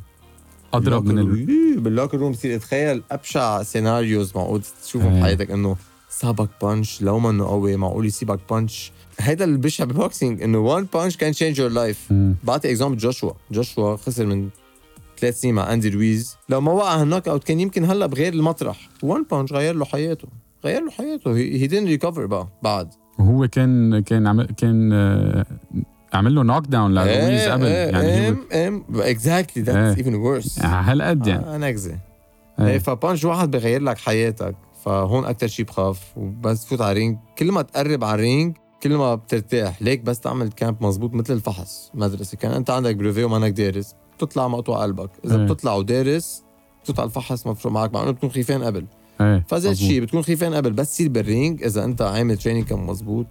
[0.74, 1.48] اضرب من ال...
[1.50, 1.80] ال...
[1.80, 5.20] بال locker room بتصير تخيل أبشع scenarios معقول تشوفهم إيه.
[5.20, 5.76] بحياتك إنه
[6.10, 10.58] سابك punch لو ما انه قوي معقول يصيبك punch هيدا اللي بشع بال boxing إنه
[10.58, 12.12] one punch can change your life.
[12.44, 13.32] بعطي example جوشوا.
[13.50, 14.48] جوشوا خسر من
[15.18, 16.36] ثلاث سنين مع أندي رويز.
[16.48, 18.88] لو ما وقع هال knockout كان يمكن هلأ بغير المطرح.
[19.02, 20.28] one punch غير له حياته.
[20.64, 21.36] غير له حياته.
[21.36, 22.88] he didn't recover بقى بعد.
[23.18, 25.46] وهو كان كان عمل كان آه،
[26.14, 27.66] عمل له knockdown لرويز قبل.
[27.66, 29.96] يعني هو exactly that's إيه.
[30.06, 31.58] even worse هالقد يعني.
[31.58, 31.98] نكزه
[32.60, 32.66] إيه.
[32.66, 34.56] إيه ف punch واحد بغير لك حياتك.
[34.84, 36.00] فهون أكثر شيء بخاف.
[36.16, 37.18] وبس تفوت على ال ring.
[37.38, 39.82] كل ما تقرب على ال ring كل ما بترتاح.
[39.82, 41.90] ليك بس تعمل camp مزبوط مثل الفحص.
[41.94, 42.36] مدرسة.
[42.36, 43.94] كان أنت عندك brevet ومانك دارس.
[44.16, 45.10] بتطلع مقطوع قلبك.
[45.24, 45.44] إذا إيه.
[45.44, 46.42] بتطلع ودارس
[46.98, 47.94] على الفحص مفروض معك.
[47.94, 48.84] مع إنه بتكون خيفان قبل.
[49.20, 49.88] إيه فزيت مظبوط.
[49.88, 51.62] شيء بتكون خيفان قبل بس تصير بال ring.
[51.64, 53.26] إذا أنت عامل training camp مزبوط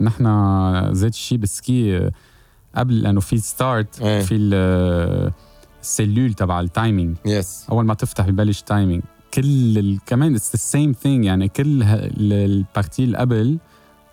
[0.00, 2.10] نحن زيت الشيء بال ski
[2.76, 4.20] قبل لأنه في start إيه.
[4.22, 5.32] في ال-
[5.82, 9.02] ال cellule تبع ال timing yes أول ما تفتح ببلش timing
[9.34, 9.98] كل ال...
[10.06, 13.58] كمان it's the same thing يعني كل ال partie اللي قبل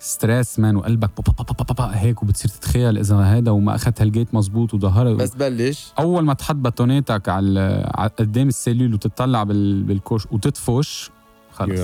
[0.06, 3.74] stress man وقلبك با با با با با با هيك وبتصير تتخيل إذا هذا وما
[3.74, 5.14] أخذت هالجيت مزبوط وظهر.
[5.14, 5.92] بس بلش.
[5.98, 9.82] أول ما تحط bâtons اتك على قدام ال cellule وتطلع بال...
[9.82, 11.10] بالكوش وتدفش
[11.52, 11.80] خلص.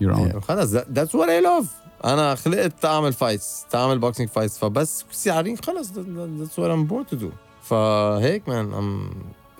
[0.00, 0.70] you're on خلص.
[0.70, 5.92] that's what I love أنا خلقت تعمل fights تعمل boxing fights فبس ال ring خلص.
[6.38, 7.30] that's what I'm born to do
[7.62, 9.10] فهيك man um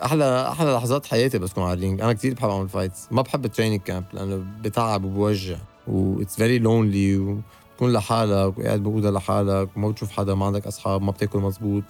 [0.04, 3.22] أحلى أحلى لحظات حياتي بس كون على ال ring أنا كثير بحب أعمل fights ما
[3.22, 5.56] بحب ال training camp لأنه بتعب وبوجع.
[5.86, 7.38] w it's very lonely
[7.78, 11.82] وتكون لحالك وقاعد بأوضة لحالك وما بتشوف حدا ما عندك أصحاب ما بتاكل مزبوط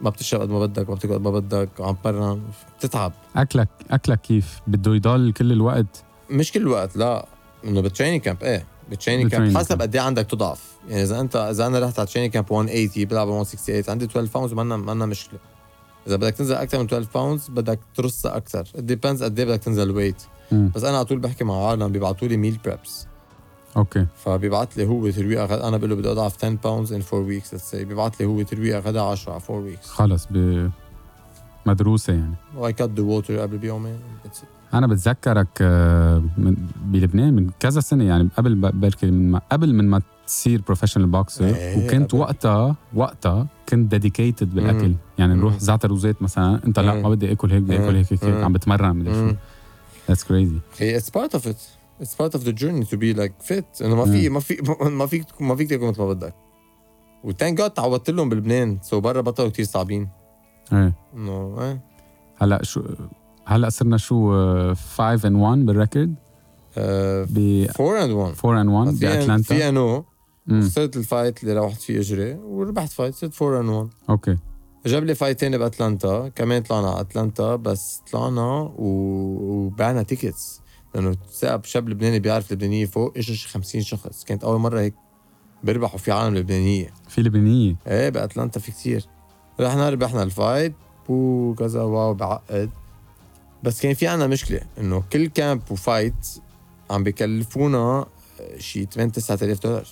[0.00, 2.40] ما بتشرب قد ما بدك ما بتاكل قد ما بدك عم برا
[2.78, 3.12] بتتعب.
[3.36, 7.26] أكلك أكلك كيف؟ بده يضل كل الوقت؟ مش كل الوقت لا.
[7.64, 9.56] إنه بال training camp إيه بال training camp.
[9.56, 9.82] حسب.
[9.82, 10.62] قد إيه عندك تضعف.
[10.88, 14.52] يعني إذا أنت إذا أنا رحت على training camp 180 بلعب 168 عندي 12 pounds
[14.52, 15.38] ما ما مشكلة.
[16.06, 19.90] إذا بدك تنزل أكثر من 12 pounds بدك ترصها أكثر depends قد إيه بدك تنزل
[19.90, 20.22] weight.
[20.52, 23.06] بس أنا على طول بحكي مع عالم بيبعتوا لي meal preps
[23.76, 27.26] okay فبيبعت لي هو ترويقه غدا أنا بقول له بدي أضعف 10 pounds in 4
[27.26, 30.68] weeks let's say بيبعت لي هو ترويقه غدا 10 على 4 weeks خلص ب
[31.66, 33.98] مدروسة يعني w I cut the water قبل بيومين.
[34.74, 39.88] أنا بتذكرك آه، من بلبنان من كذا سنة يعني قبل بركي من ما قبل من
[39.88, 42.14] ما تصير professional boxer إيه، وكنت.
[42.14, 44.96] وقتها وقتها كنت dedicated بالأكل مم.
[45.18, 45.58] يعني نروح.
[45.58, 46.94] زعتر وزيت مثلا أنت لا.
[46.94, 48.44] ما بدي آكل هيك بدي آكل هيك هيك, هيك.
[48.44, 49.36] عم بتمرن مدري شو مم.
[50.08, 51.46] that's crazy هي it's part of
[52.00, 53.82] it it's part of the journey to be like fit.
[53.82, 56.34] إنه ما في ما في ما فيك ما فيك تاكل مثل ما بدك.
[57.24, 58.78] و thank God تعودت لهم بلبنان.
[58.82, 60.08] so برا بطلوا كثير صعبين.
[60.72, 60.94] إيه.
[61.14, 61.84] إنه إيه.
[62.36, 62.82] هلأ شو
[63.46, 64.32] هلأ صرنا شو
[64.74, 66.14] 5 and 1 بال record
[66.78, 70.04] آه، ب 4 and 1 4 and 1 في بأتلانتا إنو
[70.46, 70.60] مم.
[70.60, 74.36] خسرت ال fight اللي روحت فيه إجري وربحت fight صرت 4 and 1 okay.
[74.86, 76.28] جاب لي fight تاني بأتلانتا.
[76.28, 78.86] كمان طلعنا على أتلانتا بس طلعنا و...
[79.40, 80.59] وبعنا tickets
[80.94, 84.24] لأنه ثقب شاب لبناني بيعرف لبنانية فوق اجى شي 50 شخص.
[84.24, 84.94] كانت أول مرة هيك
[85.64, 86.94] بيربحوا في عالم لبنانية.
[87.08, 89.06] في لبنانية؟ إيه بأتلانتا في كتير.
[89.60, 90.74] رحنا ربحنا ال fight
[91.08, 92.70] وكذا wow بعقد.
[93.62, 96.28] بس كان في عنا مشكلة إنه كل camp و fight
[96.90, 98.06] عم بكلفونا
[98.58, 99.86] شي 8 9000 دولار.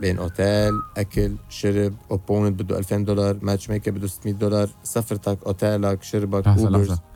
[0.00, 6.46] بين أوتيل أكل شرب opponent بده 2000 دولار matchmaker بده 600 دولار سفرتك أوتيلك شربك
[6.46, 7.11] لحظة لحظة.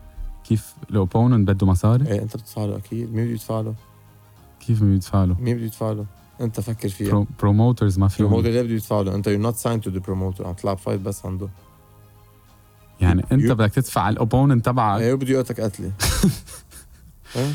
[0.47, 3.13] كيف ال opponent بده مصاري؟ إيه انت بتدفع له أكيد.
[3.13, 3.73] مين بده يدفع له؟
[4.67, 6.05] كيف ما يدفع له مين بده يدفع له؟
[6.41, 7.25] انت فكر فيها.
[7.39, 8.41] promoters ما فيهم.
[8.41, 11.25] ليه بده يدفع له؟ انت you not signed to the promoter عم تلعب fight بس
[11.25, 11.49] عنده.
[13.01, 15.01] يعني انت you- بدك تدفع ال opponent تبعك.
[15.01, 15.91] إيه وبده يقتلك قتلة.
[17.35, 17.51] إيه؟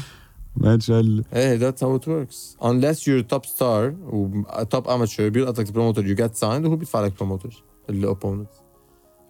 [0.57, 2.64] ما شال إيه that's how it works.
[2.64, 4.43] Unless you're top star or
[4.74, 8.49] top amateur بيلقطك promoter you get signed وهو بيدفع لك promoter ال opponent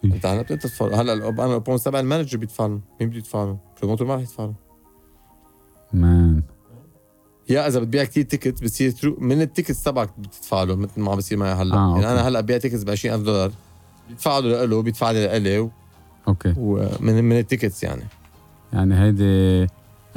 [0.03, 1.01] انت هلا بتقدر تدفع له.
[1.01, 4.05] هلا أنا ال opponent تبع ال manager بيدفع له مين بده يدفع له؟ ال promoter
[4.05, 4.53] ما رح يدفع له
[5.93, 6.43] man
[7.49, 11.09] يا إذا بتبيع كثير ticket بتصير through من ال tickets تبعك بتدفع له مثل ما
[11.11, 12.11] عم بيصير معي هلا آه، يعني.
[12.11, 13.51] أنا هلا ببيع tickets ب 20000 دولار
[14.09, 15.71] بيدفع له له بيدفع لي لإلي و-
[16.27, 18.03] okay ومن من ال tickets يعني
[18.73, 19.67] يعني هيدي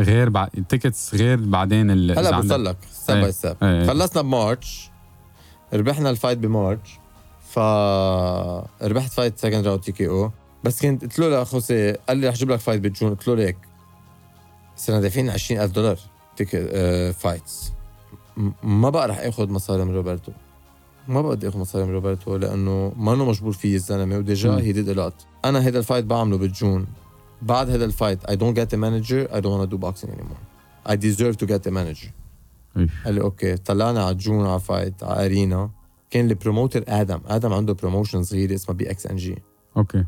[0.01, 3.17] غير بعد ال tickets غير بعدين ال هلا بوصل لك step.
[3.17, 3.57] By step.
[3.87, 4.91] خلصنا بمارش
[5.75, 6.99] ربحنا ال fight بمارش
[7.57, 7.59] ف
[8.83, 10.31] ربحت fight second round TKO
[10.65, 13.57] بس كنت قلت له لخوسيه قال لي رح أجيب لك fight بجون قلت له ليك
[14.77, 15.99] صرنا دافعين 20000 دولار
[16.37, 17.73] تيكي آه fights
[18.63, 20.33] ما بقى رح آخذ مصاري من روبرتو.
[21.09, 24.57] ما بقى بدي آخذ مصاري من روبرتو لأنه ما انه مجبور فيه الزلمة و déjà.
[24.59, 26.87] he did a lot أنا هيدا ال fight بعمله بجون
[27.43, 30.43] بعد هيدا ال fight get a manager I don't want to do boxing anymore.
[30.87, 32.11] I deserve to get a manager.
[32.77, 32.89] إيه.
[33.05, 35.71] قال لي okay طلعنا على جون على fight على arena
[36.11, 37.21] كان ال promoter آدم.
[37.27, 39.43] آدم عنده promotion صغيره اسمها BXNG
[39.77, 40.05] okay.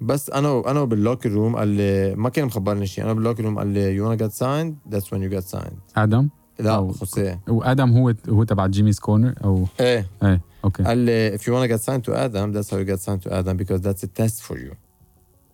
[0.00, 3.04] بس أنا أنا بال locker room قال لي ما كان مخبرني شيء.
[3.04, 4.94] أنا بال locker room قال لي you get signed?
[4.94, 5.96] That's when you get signed.
[5.96, 7.40] آدم؟ لا خوسيه.
[7.48, 10.06] وادم هو هو تبع جيمي's كورنر أو إيه.
[10.22, 10.82] إيه okay.
[10.82, 13.32] قال لي if you wanna get signed to Adam that's how you get signed to
[13.32, 14.74] Adam because that's a test for you.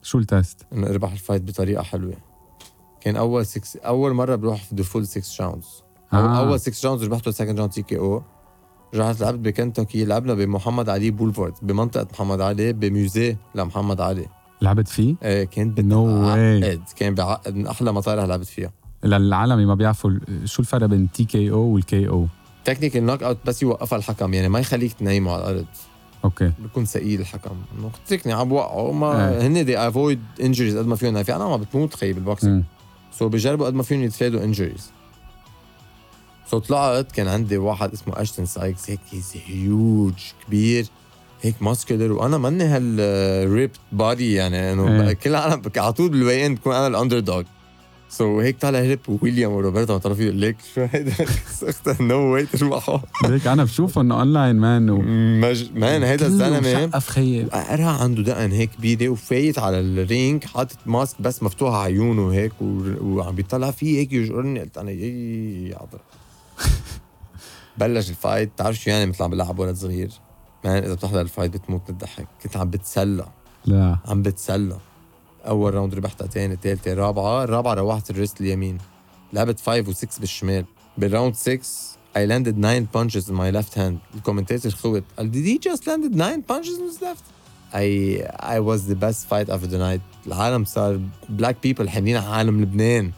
[0.03, 2.14] شو ال test؟ إنه اربح ال fight بطريقة حلوة.
[3.01, 5.82] كان أول 6 أول مرة بروح في full 6 rounds
[6.12, 6.39] آه.
[6.39, 8.22] أول 6 rounds ربحته second round TKO
[8.95, 14.26] رحت لعبت بكنتاكي لعبنا بمحمد علي بولفارد بمنطقة محمد علي ب musée لمحمد علي.
[14.62, 16.64] لعبت فيه؟ إيه كان No way.
[16.64, 18.72] بتعقد كان بعقد من أحلى مطارح لعبت فيها.
[19.05, 20.11] للعالم ما بيعرفوا
[20.45, 25.32] شو الفرق بين TKO وال KO technical knockout بس يوقفها الحكم يعني ما يخليك تنيمه
[25.32, 25.66] على الأرض.
[26.24, 26.53] okay.
[26.59, 27.57] بيكون ثقيل الحكم.
[27.78, 29.47] إنه تكني عم بوقعوا ما إيه.
[29.47, 31.22] هن they avoid injuries قد ما فيهم.
[31.22, 32.64] في أنا ما بتموت خيي بال boxing.
[33.12, 34.91] So بيجربوا قد ما فيهم يتفادوا injuries
[36.51, 40.12] so طلعت كان عندي واحد اسمه اشتن سايكس هيك he's huge
[40.47, 40.86] كبير.
[41.42, 45.12] هيك ماسكولر وأنا ماني هال ريبت بادي يعني إنه إيه.
[45.12, 47.42] كل العالم على طول بالوي ان بكون أنا الاندر دوغ
[48.09, 51.12] سو هيك طالع هرب ويليام وروبرتا طلعوا فيه ليك شو هيدا؟
[51.62, 54.99] اختها نو واي تروحوا ليك أنا بشوفه إنه اونلاين مان و
[55.40, 55.70] مج...
[55.74, 56.72] مان هيدا الزلمة.
[56.72, 61.92] شقف خيي قرا عنده دقن هيك كبيرة وفايت على الرينج حاطط ماسك بس مفتوح على
[61.94, 62.80] عيونه هيك و...
[63.03, 66.01] وعم بيطلع فيه هيك يجرني قلت أنا يي عضر
[67.78, 68.53] بلش ال fight.
[68.52, 70.11] بتعرف شو يعني مثل عم بلعب ولد صغير؟
[70.64, 72.28] man إذا بتحضر ال fight بتموت من الضحك.
[72.42, 73.26] كنت عم بتسلى.
[73.64, 73.98] لا.
[74.07, 74.78] عم بتسلى.
[75.46, 78.78] أول round ربحتها تاني ثالثه رابعة الرابعه روحت ال wrist اليمين.
[79.32, 80.64] لعبت 5 و6 بالشمال.
[80.99, 84.14] بال round 6 I landed 9 punches in my left hand.
[84.14, 85.04] ال commentator خوت.
[85.18, 87.24] قال did he just landed 9 punches in his left?
[87.74, 90.26] I I was the best fight of the night.
[90.26, 91.00] العالم صار
[91.38, 93.12] black people حاملين على عالم لبنان.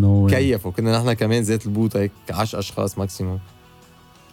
[0.00, 3.38] no كيف؟ وكنا نحن كمان زيت البوطه هيك 10 أشخاص maximum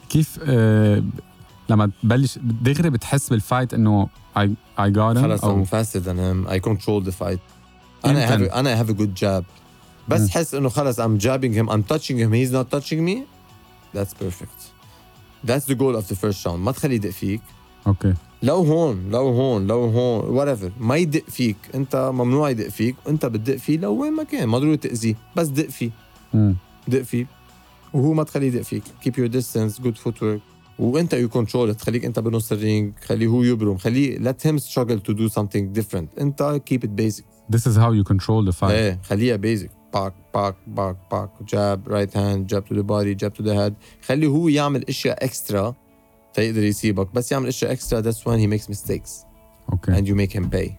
[0.09, 1.03] كيف آه
[1.69, 6.47] لما تبلش دغري بتحس بال fight إنه I I got خلص I'm faster than him
[6.47, 7.39] I control the fight
[8.05, 9.45] أنا أنا I have a good jab
[10.07, 10.31] بس mm.
[10.31, 13.23] حس إنه خلص I'm jabbing him I'm touching him he's not touching me
[13.95, 14.71] that's perfect
[15.45, 17.41] that's the goal of the first round ما تخلي يدق فيك.
[17.87, 18.28] okay okay.
[18.43, 20.71] لو هون لو هون لو هون whatever.
[20.79, 21.57] ما يدق فيك.
[21.75, 22.95] انت ممنوع يدق فيك.
[23.05, 24.47] وانت بتدق فيه لو وين ما كان.
[24.49, 25.15] ما ضروري تأذيه.
[25.35, 25.91] بس دق فيه.
[26.87, 27.25] دق فيه.
[27.93, 28.83] وهو ما تخليه يدق فيك.
[29.05, 29.83] Keep your distance.
[29.83, 30.39] Good footwork.
[30.79, 32.93] وانت you control تخليك انت بنص ال ring.
[33.05, 33.77] خليه هو يبرم.
[33.77, 36.21] خليه let him struggle to do something different.
[36.21, 37.23] انت keep it basic.
[37.55, 39.69] This is how you control the fight إيه خليها basic.
[39.93, 43.73] back back back back jab right hand jab to the body jab to the head
[44.05, 45.75] خليه هو يعمل اشياء extra
[46.39, 47.13] يقدر يسيبك.
[47.13, 49.25] بس يعمل إشياء extra that's when he makes mistakes
[49.71, 50.73] okay and you make him pay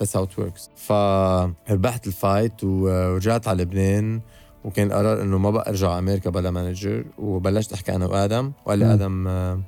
[0.00, 4.20] that's how it works فربحت ال fight ورجعت على لبنان.
[4.64, 8.52] وكان القرار إنه ما بقى أرجع على أمريكا بلا manager وبلشت أحكي أنا وآدم.
[8.66, 8.88] وقال لي hmm.
[8.88, 9.62] آدم آه،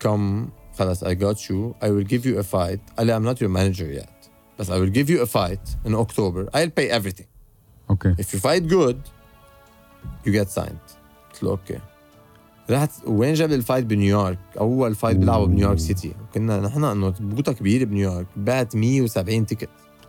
[0.00, 3.42] كم خلص I got you I will give you a fight قال لي I'm not
[3.42, 4.06] your manager yet
[4.58, 7.28] بس I will give you a fight in October I will pay everything
[7.90, 9.00] okay if you fight good
[10.26, 10.78] you get signed
[11.32, 11.78] قلت له okay.
[12.70, 16.12] رحت وين جاب ال fight بنيويورك؟ أول fight بلعبه بنيويورك City.
[16.34, 19.68] كنا نحن إنه بوطه كبيرة بنيويورك بعت 170 ticket.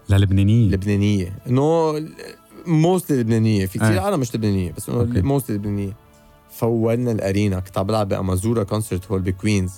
[0.09, 1.37] للبنانيين لبنانية.
[1.49, 1.93] إنه
[2.65, 3.99] most لبنانيه في كثير إيه.
[3.99, 4.89] عالم مش لبنانية بس.
[4.89, 5.93] إنه most لبنانيه
[6.49, 9.71] فولنا ال arena كنت عم بلعب بأمازورا concert hall بكوينز.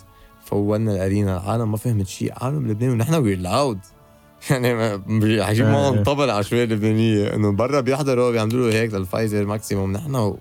[0.45, 3.79] فولنا ال arena العالم ما فهمت شيء عالم لبناني ونحن we're loud
[4.49, 5.71] يعني ما- عايشين إيه.
[5.71, 7.35] معهم طبل على شوية لبنانية.
[7.35, 10.35] إنه برا بيحضروا بيعملوا له هيك لل fighter maximum نحن.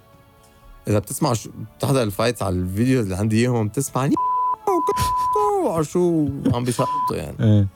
[0.88, 4.08] إذا بتسمع شو بتحضر ال fights على ال videos اللي عندي إياهم بتسمع
[5.82, 7.36] شو عم بيشقطوا يعني.
[7.40, 7.66] إيه.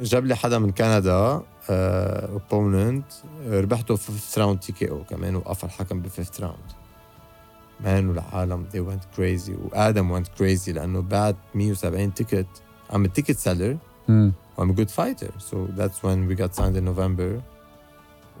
[0.00, 3.04] جاب لي حدا من كندا opponent
[3.46, 6.56] ربحته في فيفث راوند تي كي أو كمان وقف الحكم ب fifth round
[7.80, 12.46] man والعالم they went crazy وآدم went crazy لأنه بعت 170 ticket
[12.92, 13.76] I'm a ticket seller.
[14.08, 14.32] مم.
[14.58, 15.30] I'm a good fighter.
[15.50, 17.40] So that's when we got signed in November.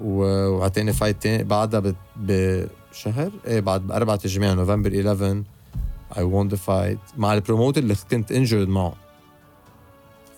[0.00, 5.42] و- وعطيني fight تاني بعدها بت- بشهر إيه بعد باربع تجميع نوفمبر 11
[6.12, 7.18] I won the fight.
[7.18, 8.94] مع ال promoter اللي كنت injured معه.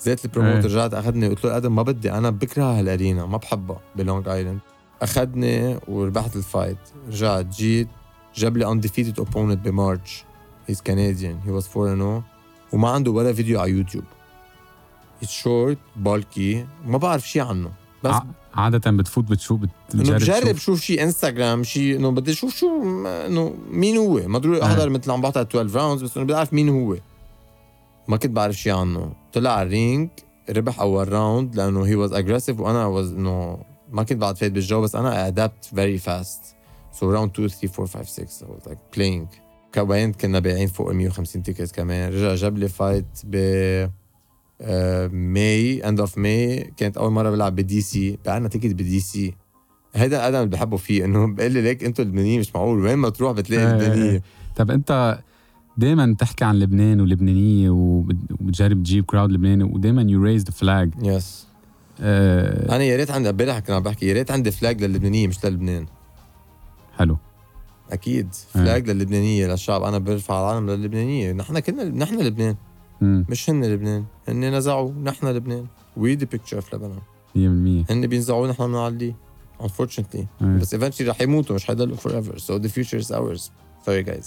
[0.01, 0.75] زيت ال promoter إيه.
[0.75, 4.59] رجعت أخذني قلت له آدم ما بدي أنا بكره هال arena ما بحبها بلونغ آيلاند.
[5.03, 6.79] أخذني وربحت ال fight
[7.09, 7.89] رجعت جيت
[8.35, 10.25] جاب لي undefeated opponent ب March.
[10.71, 11.47] He's Canadian.
[11.47, 12.23] He was 4 0
[12.73, 14.05] وما عنده ولا فيديو على يوتيوب.
[15.23, 17.73] He's short bulky ما بعرف شيء عنه.
[18.05, 18.15] بس
[18.55, 20.57] عادة بتفوت بتشوف بتجرب بجرب.
[20.57, 22.83] شوف شيء انستغرام شيء إنه بدي أشوف شو
[23.27, 24.29] إنه مين هو.
[24.29, 24.63] ما ضروري.
[24.63, 26.97] احضر مثل عم بحضر 12 rounds بس إنه بدي أعرف مين هو.
[28.09, 29.13] ما كنت بعرف شيء عنه.
[29.33, 30.11] طلع على ال ring
[30.51, 33.59] ربح أول round لأنه he was aggressive وأنا was إنه
[33.93, 36.41] ما كنت بعد fight بالجو بس أنا adapt very fast
[36.93, 39.27] so round 2 3 4 5 6 I was like playing.
[40.21, 42.13] كنا بايعين فوق ال 150 ticket كمان.
[42.13, 43.37] رجع جاب لي fight ب
[45.13, 49.35] May end of May كانت أول مرة بلعب ب DC بعنا ticket ب DC
[49.95, 53.09] هيدا آدم اللي بحبه فيه إنه بقول لي ليك أنتوا اللبنانيين مش معقول وين ما
[53.09, 53.73] تروح بتلاقي إيه.
[53.89, 54.23] لبنانيه
[54.57, 55.19] طب أنت
[55.77, 60.91] دائما تحكي عن لبنان ولبنانيه وبت- وبتجرب تجيب crowd لبناني ودائما you raise the flag
[61.03, 61.47] yes
[62.01, 65.87] أنا يا ريت عندي امبارح كنا عم بحكي يا ريت عندي flag للبنانية مش للبنان.
[66.99, 67.17] حلو.
[67.93, 68.35] أكيد.
[68.35, 69.83] flag للبنانية للشعب.
[69.83, 71.33] أنا برفع العالم للبنانية.
[71.33, 72.57] نحن كنا نحن لبنان.
[73.01, 73.27] مم.
[73.29, 75.67] مش هن لبنان هن نزعوا نحن لبنان.
[75.97, 76.99] we the picture of لبنان
[77.87, 79.17] 100% هن بينزعوا نحن بنعليه
[79.63, 80.25] unfortunately.
[80.43, 80.59] إيه.
[80.61, 82.39] بس eventually رح يموتوا مش حيضلوا forever.
[82.39, 83.51] So the future is ours
[83.87, 84.27] sorry guys.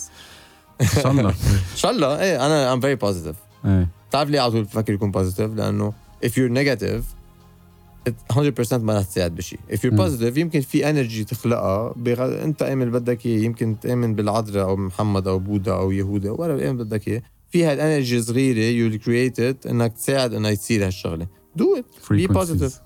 [0.82, 1.30] إن شاء الله.
[1.74, 2.20] إن شاء الله.
[2.20, 3.66] إيه أنا I'm very positive.
[3.66, 3.90] إيه.
[4.10, 5.94] بتعرف ليه على طول بفكر يكون positive لأنه
[6.26, 7.04] if you're negative
[8.10, 12.44] it 100% ما رح تساعد بشيء if you're positive يمكن في energy تخلقها بغ...
[12.44, 16.52] أنت اعمل اللي بدك إياه يمكن تامن بالعذراء أو محمد أو بوذا أو يهودا ولا
[16.52, 17.22] اعمل اللي بدك إياه.
[17.54, 21.28] في هال energy صغيره you created إنك تساعد انها تصير هالشغلة.
[21.56, 22.28] do it be.
[22.28, 22.80] positive.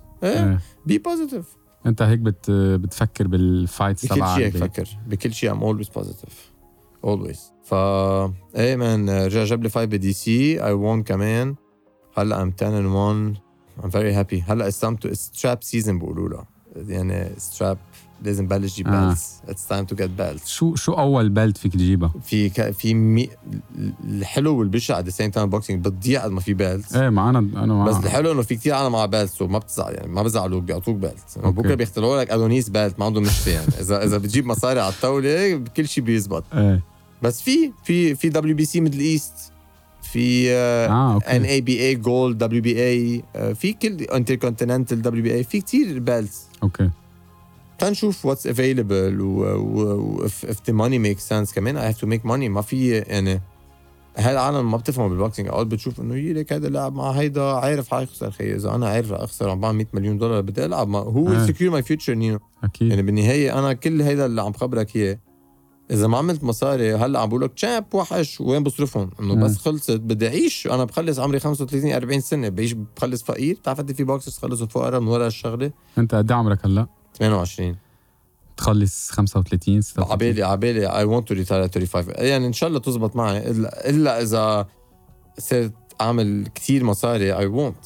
[0.86, 1.46] be positive
[1.86, 4.72] أنت هيك بت بتفكر بال fights بكل تبع شيء هيك البيت.
[4.72, 4.90] فكر.
[5.08, 6.52] بكل شيء I'm always positive
[7.04, 10.64] always فا إيه man رجع جاب لي fight ب DC.
[10.64, 11.56] I won كمان.
[12.18, 13.38] هلأ I'm 10 and 1
[13.84, 16.46] I'm very happy هلأ it's time to strap season بيقولوا له.
[16.76, 17.78] يعني strap
[18.24, 19.06] لازم بلش جيب آه.
[19.06, 22.72] belts it's time to get belts شو شو أول belt فيك تجيبها؟ في ك...
[22.72, 23.30] في مي...
[24.04, 27.86] الحلو والبشع at same time boxing بتضيع قد ما في belts إيه ما أنا ما
[27.86, 31.38] بس الحلو إنه في كتير عالم مع belts وما بتزعل يعني ما بزعلوك بيعطوك belt
[31.38, 31.62] okay.
[31.62, 33.68] بكرة بيخترعوا لك ادونيس belt ما عندهم مشكلة يعني.
[33.80, 36.44] اذا إذا بتجيب مصاري على الطاولة كل شيء بيزبط.
[36.54, 36.84] إيه.
[37.22, 39.34] بس في في في WBC Middle East
[40.02, 43.24] في ان اي بي اي جولد دبليو بي اي
[43.56, 46.90] في كل intercontinental WBA في كتير belts okay.
[47.80, 51.92] تنشوف what's available و if the money makes sense كمان.
[51.92, 52.50] I have to make money.
[52.50, 53.42] ما في يعني
[54.18, 57.94] هالعالم ما بتفهم بال boxing اوقات بتشوف إنه يي لك هذا اللاعب مع هيدا عارف
[57.94, 58.32] حيخسر.
[58.32, 61.48] خي إذا أنا عارف أخسر عم بعمل 100 مليون دولار بدي ألعب ما هو آه.
[61.48, 62.90] secure my future نينو أكيد.
[62.90, 65.20] يعني بالنهاية أنا كل هيدا اللي عم خبرك اياه
[65.92, 69.44] إذا ما عملت مصاري هلا عم بقول لك champ وحش وين بصرفهم؟ إنه مم.
[69.44, 70.68] بس خلصت بدي أعيش.
[70.68, 73.56] أنا بخلص عمري 35 40 سنة بعيش بخلص فقير.
[73.56, 76.88] بتعرف قد إيه في boxers خلصوا فقراء من ورا الشغلة؟ أنت قد إيه عمرك هلأ؟
[77.18, 77.76] 28
[78.58, 83.16] تخلص 35 36 عبالي عبالي I want to retire 35 يعني إن شاء الله تزبط
[83.16, 83.52] معي.
[83.52, 84.68] إلا إلا إذا
[85.38, 87.78] صرت أعمل كثير مصاري I want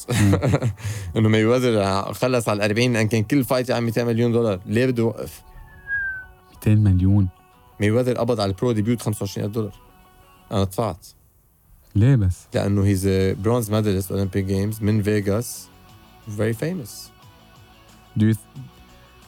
[1.17, 4.59] إنه ماي وذر خلص على ال 40 إن كان كل فايت عم 200 مليون دولار.
[4.65, 5.41] ليه بدي اوقف؟
[6.65, 7.27] 200 مليون.
[7.79, 9.73] ماي وذر قبض على ال pro debut 25000 دولار.
[10.51, 11.07] أنا دفعت.
[11.95, 15.67] ليه بس؟ لأنه he's bronze medalist Olympic Games من فيغاس
[16.37, 17.11] very famous.
[18.17, 18.35] Do you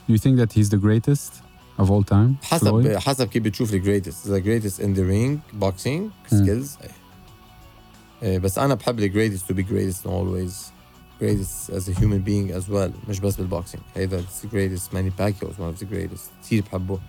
[0.07, 1.31] do you think that he's the greatest
[1.79, 2.35] of all time?
[2.43, 2.97] حسب Floyd?
[2.97, 6.77] حسب كيف بتشوف ال greatest the greatest in the ring boxing skills
[8.23, 10.73] بس أنا بحب ال greatest to be greatest always
[11.21, 13.09] greatest as a human being as well.
[13.09, 14.93] مش بس بال boxing هيدا the greatest.
[14.93, 16.43] ماني باكيو is one of the greatest.
[16.43, 16.99] كثير بحبه.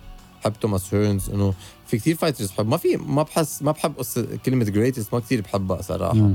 [0.40, 1.54] بحب توماس هيرنز إنه
[1.86, 2.66] في كثير fighters بحب.
[2.66, 6.14] ما في ما بحس ما بحب قصه كلمة greatest ما كثير بحبها صراحة.
[6.14, 6.34] مم.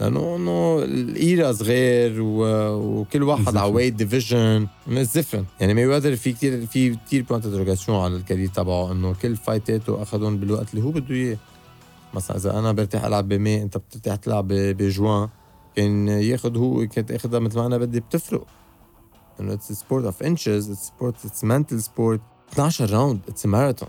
[0.00, 2.16] لأنه انه ال era صغير.
[2.20, 3.56] وكل واحد.
[3.56, 8.21] على weight division different يعني ماي وذر في كثير في كثير point d'interrogation على ال
[8.21, 11.36] career تبعه إنه كل fight اته أخذهم بالوقت اللي هو بده إياه.
[12.14, 15.28] مثلا إذا أنا برتاح ألعب بمي أنت بترتاح تلعب بجوان.
[15.76, 18.46] كان ياخذ هو كانت اخذها مثل ما أنا بدي بتفرق.
[19.40, 22.20] إنه it's sport of inches it's sport it's mental sport
[22.52, 23.88] 12 round it's marathon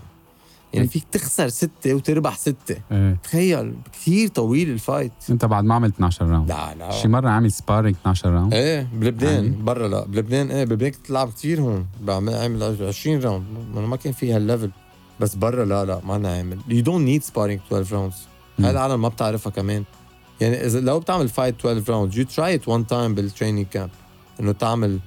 [0.74, 2.76] يعني فيك تخسر ستة وتربح ستة.
[2.92, 3.18] إيه.
[3.24, 5.12] تخيل كثير طويل ال fight.
[5.30, 6.90] أنت بعد ما عملت 12 round لا لا.
[6.90, 10.04] شي مرة عامل sparring 12 round إيه بلبنان يعني؟ برا لا.
[10.04, 11.86] بلبنان إيه بلبنان كنت تلعب كثير هون.
[12.08, 13.44] عامل 20 round
[13.74, 14.70] ما ما كان في هال level
[15.20, 16.58] بس برا لا لا ما أنا عامل.
[16.68, 18.16] you don't need sparring 12 rounds.
[18.58, 19.84] هاي العالم ما بتعرفها كمان.
[20.40, 23.90] يعني إذا لو بتعمل fight 12 rounds you try at one time بال training camp
[24.40, 24.98] إنه تعمل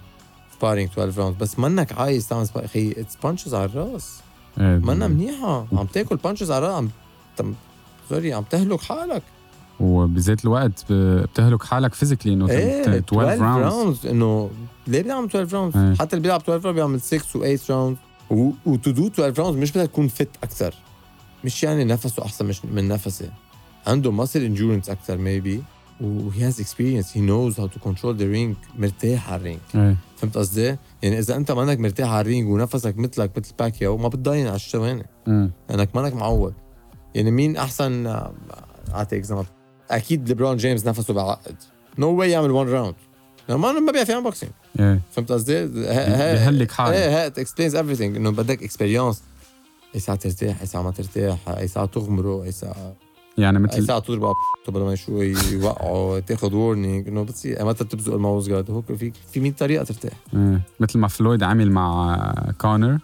[0.57, 4.19] sparring 12 rounds بس منك عايز تعمل sparring أخي it's punches على الراس
[4.57, 5.67] منا منيحة.
[5.73, 6.89] عم تاكل punches على عم
[7.37, 7.53] تم
[8.09, 9.23] سوري عم تهلك حالك.
[9.79, 14.49] وبذات الوقت بتهلك حالك physically إنه إيه 12 rounds rounds إنه
[14.87, 15.95] ليه بيعمل 12 rounds إيه.
[15.95, 17.97] حتى اللي بيلعب 12 round بيعمل 6 و8 round
[18.65, 20.73] و to do 12 rounds مش بدك تكون fit أكثر.
[21.43, 23.29] مش يعني نفسه أحسن مش من نفسي
[23.87, 25.63] عنده muscle endurance أكثر maybe
[26.01, 29.59] و he has experience he knows how to control the ring مرتاح على ال ring
[29.75, 29.95] إيه.
[30.17, 34.07] فهمت قصدي؟ يعني إذا أنت منك مرتاح على ال ring ونفسك مثلك مثل باكياو ما
[34.07, 35.51] بتضاين على الشواني مم.
[35.69, 36.53] لانك منك معود
[37.15, 38.07] يعني مين أحسن
[38.93, 39.45] اعطي example
[39.91, 41.55] أكيد ليبرون جيمس نفسه بعقد.
[41.97, 42.95] no way يعمل 1 round
[43.49, 45.01] ما ما بيعرف يعمل boxing إيه.
[45.11, 46.95] فهمت قصدي؟ بيهلك حاله.
[46.97, 48.01] إيه explains everything.
[48.01, 49.21] إنه بدك experience
[49.95, 52.93] اي ساعه ترتاح اي ساعه ما ترتاح اي ساعه تغمره اي ساعه
[53.37, 54.33] يعني مثل ساعه تضرب على
[54.67, 55.21] قبل ما شو
[55.51, 60.13] يوقعوا تاخذ warning إنه بتصير متى تبزق ال mouthguard هو في في 100 طريقة ترتاح.
[60.33, 60.61] إيه.
[60.79, 62.99] مثل ما فلويد عمل مع كونر.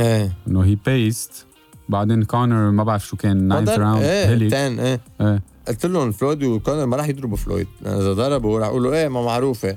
[0.00, 0.32] إيه.
[0.48, 1.46] إنه he paced
[1.88, 5.00] بعدين كونر ما بعرف شو كان 9 round إيه هلك 10 إيه.
[5.20, 5.42] إيه.
[5.68, 7.66] قلت لهم فلويد وكونر ما راح يضربوا فلويد.
[7.82, 9.76] لأن إذا ضربوا راح يقولوا إيه ما معروفة.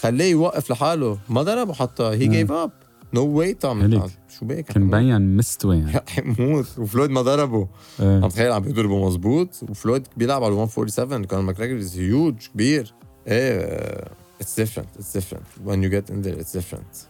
[0.00, 1.18] خليه يوقف لحاله.
[1.28, 2.02] ما ضربوا حتى.
[2.02, 2.26] he.
[2.26, 2.70] give up
[3.14, 4.10] no way هلك.
[4.38, 7.68] شو بيك؟ كان مبين مستوي يعني حيموت وفلويد ما ضربه.
[8.00, 8.22] إيه.
[8.22, 12.94] عم تخيل عم بيضربوا مزبوط وفلويد بيلعب على 147 كان ماكريجر is huge كبير.
[13.26, 14.04] إيه
[14.40, 17.06] it's different it's different when you get in there it's different.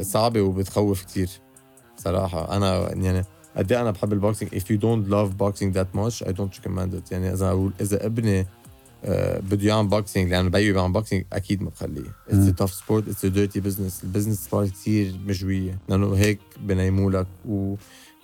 [0.00, 1.28] صعبة وبتخوف كتير.
[1.96, 3.24] صراحة أنا يعني
[3.56, 6.58] قد إيه أنا بحب ال boxing if you don't love boxing that much I don't
[6.58, 7.12] recommend it.
[7.12, 8.46] يعني إذا إذا ابني
[9.40, 13.60] بده يعمل boxing لأنه بيي بيعمل boxing أكيد ما بخليه it's sport it's a dirty
[13.60, 14.04] business.
[14.04, 15.78] ال business part كثير مجوية.
[15.88, 17.74] لأنه هيك بنيموا لك و...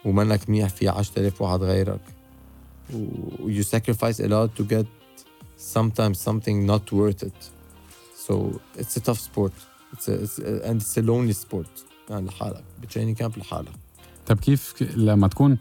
[0.04, 2.00] ومنك منيح في 10000 واحد غيرك.
[2.94, 4.86] و you sacrifice a lot to get
[5.74, 7.40] sometimes something not worth it.
[8.26, 9.52] So it's a tough sport.
[9.92, 11.84] It's a, it's a, and it's a lonely sport.
[12.10, 12.64] يعني لحالك.
[12.82, 13.72] ب training camp لحالك.
[14.26, 15.58] طب كيف لما تكون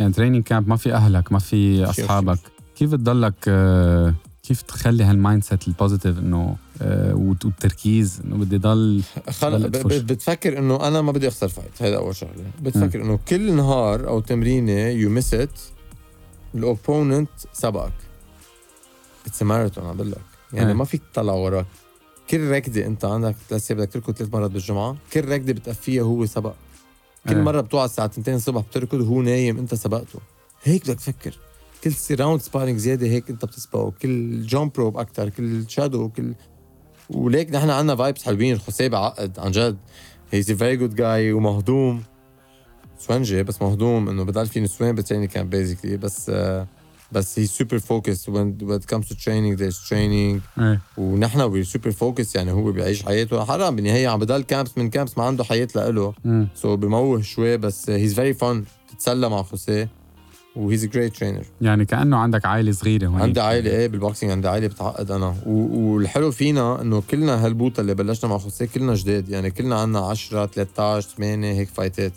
[0.00, 2.38] يعني training camp ما في أهلك ما في أصحابك
[2.76, 8.58] كيف تضلك آه، كيف تخلي هال mindset ال positive إنه آه، والت- والتركيز إنه بدي
[8.58, 9.02] ضل.
[9.42, 12.50] ب- بتفكر إنه أنا ما بدي أخسر fight هذا أول شغلة.
[12.62, 15.60] بتفكر إنه كل نهار أو تمرينة you miss it
[16.54, 17.92] ال opponent سبقك.
[19.26, 20.18] اتس ماراثون عم بقول لك
[20.52, 20.74] يعني إيه.
[20.74, 21.66] ما فيك تطلع وراك.
[22.30, 26.54] كل ركضة أنت عندك ثلاث بدك تركض ثلاث مرات بالجمعة كل ركضة بتقفيها هو سبق.
[27.28, 27.42] كل إيه.
[27.42, 30.18] مرة بتوعى الساعة 2 الصبح بتركض وهو نايم أنت سبقته.
[30.64, 31.38] هيك بدك تفكر.
[31.84, 36.34] كل راوند سبارينج زيادة هيك انت بتسبقه كل جامب روب أكثر كل شادو كل
[37.10, 38.58] وليك نحن عندنا فايبس حلوين.
[38.58, 39.76] خسيب عقد عن جد.
[40.30, 42.02] هيز ا فيري جود جاي ومهضوم.
[42.98, 46.66] سوانجي بس مهضوم إنه بضل في نسوان بتريننج كان بيزيكلي بس آه،
[47.12, 50.40] بس he super focus when when it comes to training there's training.
[50.58, 50.80] إيه.
[50.96, 53.44] ونحن we super focus يعني هو بيعيش حياته.
[53.44, 56.14] حرام بالنهاية عم بضل camps من camps ما عنده حياة لإله.
[56.54, 60.03] so so بموه شوي بس he's very fun بتتسلى مع خوسيه.
[60.56, 63.20] و he's great trainer يعني كأنه عندك عائلة صغيرة هون.
[63.20, 65.34] عندي عائلة إيه بال boxing عندي عائلة بتعقد أنا.
[65.46, 70.00] و- والحلو فينا إنه كلنا هالبوطه اللي بلشنا مع خوسيه كلنا جداد يعني كلنا عندنا
[70.06, 72.12] 10 13 8 هيك fight ات.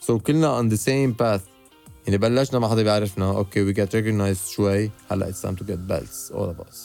[0.00, 1.42] So so كلنا on the same path.
[2.06, 4.90] يعني بلشنا ما حدا بيعرفنا okay we get recognized شوي.
[5.10, 5.78] هلأ it's time to get
[6.30, 6.76] all of us.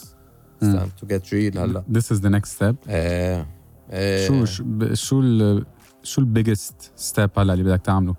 [0.60, 0.78] It's مم.
[0.78, 1.84] time to get real هلأ.
[1.92, 2.74] This is the next step.
[2.88, 3.46] إيه
[3.92, 4.26] إيه.
[4.28, 5.64] شو شو ب- شو ال
[6.02, 8.14] شو ال biggest step هلأ اللي بدك تعمله؟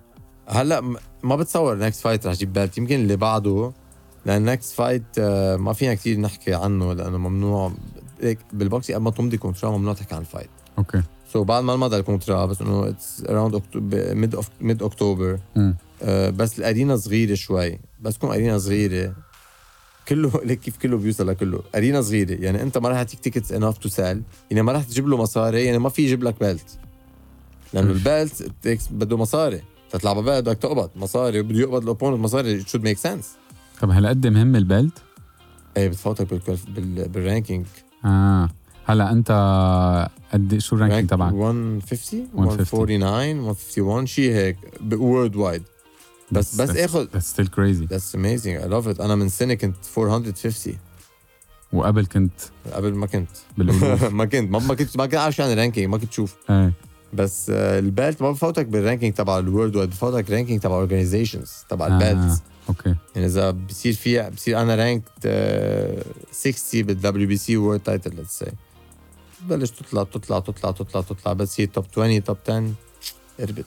[0.48, 0.82] هلا
[1.24, 3.72] ما بتصور next fight رح جيب belt يمكن اللي بعده
[4.26, 5.20] لأن next fight
[5.60, 7.72] ما فينا كثير نحكي عنه لأنه ممنوع.
[8.22, 11.02] هيك بالبوكسي قبل ما تمضي contrat ممنوع تحكي عن ال fight Okay.
[11.34, 13.62] So بعد ما مضى ال contrat بس إنه it's around
[14.14, 15.40] mid mid October.
[16.30, 17.80] بس ال arena صغيرة شوي.
[18.02, 19.14] بس تكون arena صغيرة.
[20.08, 21.62] كله ليك كيف كله بيوصل لكله.
[21.76, 22.34] arena صغيرة.
[22.34, 24.22] يعني أنت ما رح تيك tickets enough to sell
[24.52, 25.66] يعني ما رح تجيب له مصاري.
[25.66, 26.80] يعني ما في يجيب لك belt
[27.74, 27.92] لأنه.
[27.92, 28.52] ال belt
[28.92, 29.62] بده مصاري.
[29.92, 33.26] تطلع ب belt بدك تقبض مصاري بده يقبض ال opponent مصاري should make sense.
[33.82, 34.94] طب هالقد مهم ال belt؟
[35.78, 37.66] إيه بتفوتك بال qualif- بال بال ranking
[38.06, 38.50] آه.
[38.86, 39.32] هلا أنت
[40.34, 42.36] قد شو ال ranking rank تبعك؟ 150 150.
[42.36, 44.58] 149 151 شيء هيك
[44.94, 45.64] worldwide
[46.32, 47.88] بس بس اخذ That's still crazy.
[47.94, 48.66] That's amazing.
[48.66, 49.02] I love it.
[49.02, 50.74] أنا من سنة كنت 450
[51.74, 52.32] وقبل كنت
[52.74, 53.30] قبل ما كنت.
[54.12, 54.52] ما كنت.
[54.52, 56.36] ما ما كنت ما كنت عارف شو يعني ranking ما كنت شوف.
[56.50, 56.74] إيه.
[57.14, 61.66] بس آه، ال belt ما بفوتك بال ranking تبع ال worldwide بفوتك ranking تبع organizations
[61.70, 62.96] تبع ال belts okay.
[63.16, 65.28] يعني إذا بصير في بصير أنا ranked
[66.32, 68.52] 60 بال WBC world title let's say
[69.50, 71.34] بلش تطلع تطلع تطلع تطلع تطلع.
[71.34, 72.72] بس هي top 20 top 10
[73.40, 73.66] اربط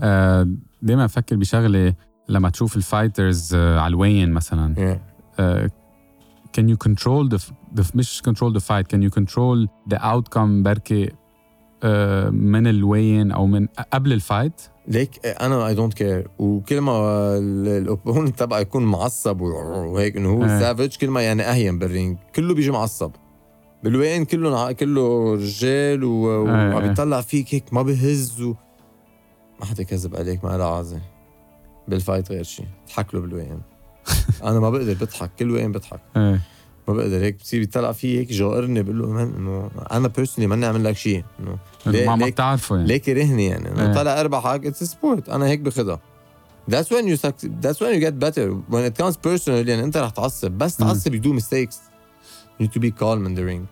[0.00, 0.48] آه
[0.82, 1.94] دايما أفكر بشغلة
[2.28, 4.74] لما تشوف ال fighters آه على ال weigh-in مثلا.
[4.74, 5.40] Yeah.
[5.40, 5.70] آه
[6.58, 7.40] can you control the,
[7.80, 11.12] the مش control the fight can you control the outcome بركي آه
[12.30, 16.92] من ال weigh-in أو من قبل ال fight ليك أنا I don't care وكل ما
[17.38, 20.48] ال opponent تبعي يكون معصب وهيك إنه هو.
[20.48, 23.10] savage كل ما يعني أهين بال ring كله بيجي معصب.
[23.84, 26.90] بال weigh-in كله كله رجال وعم إيه.
[26.90, 28.54] يطلع فيك هيك ما بهز و...
[29.60, 31.00] ما حدا كذب عليك ما لها عازة.
[31.88, 33.60] بال fight غير شيء اضحك له بال weigh-in
[34.42, 35.30] أنا ما بقدر بضحك.
[35.38, 36.00] كل weigh-in بضحك.
[36.16, 36.40] إيه
[36.88, 40.66] ما بقدر هيك بصير بيطلع في هيك جاحرني بقول له man إنه أنا personally ماني
[40.66, 43.72] عامل لك شيء إنه ليه- ما بتعرفه يعني ليه كرهني يعني إيه.
[43.72, 46.00] انه طلع اربحك it's sport أنا هيك باخدها
[46.70, 47.52] That's when you succeed.
[47.64, 48.46] That's when you get better.
[48.74, 50.76] When it comes personally يعني أنت رح تعصب بس.
[50.76, 51.74] تعصب you do mistakes.
[52.60, 53.66] You need to be calm in the ring.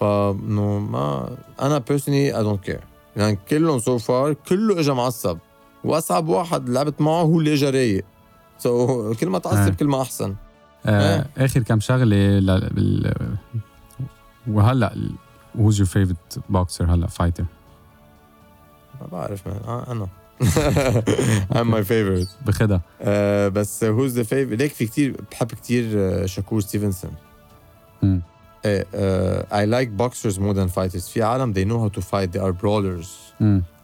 [0.00, 2.82] فإنه ما أنا personally I don't care.
[3.16, 5.38] يعني كلهم so far كله اجى معصب
[5.84, 8.04] وأصعب واحد لعبت معه هو اللي اجى رايق.
[8.58, 9.42] So so, كل ما إيه.
[9.42, 10.34] تعصب كل ما أحسن.
[10.86, 12.46] آه آخر كم شغلة ل...
[12.76, 13.14] ل...
[14.46, 14.94] وهلأ
[15.58, 17.44] who's your favorite boxer هلأ fighter
[19.00, 19.52] ما بعرف من.
[19.52, 20.08] آه أنا.
[21.56, 22.46] I'm my favorite.
[22.46, 27.10] بخدها آه، بس who's the favorite ليك في كثير بحب كثير آه، شاكور ستيفنسون
[28.64, 32.52] I like boxers more than fighters في عالم they know how to fight they are
[32.52, 33.06] brawlers.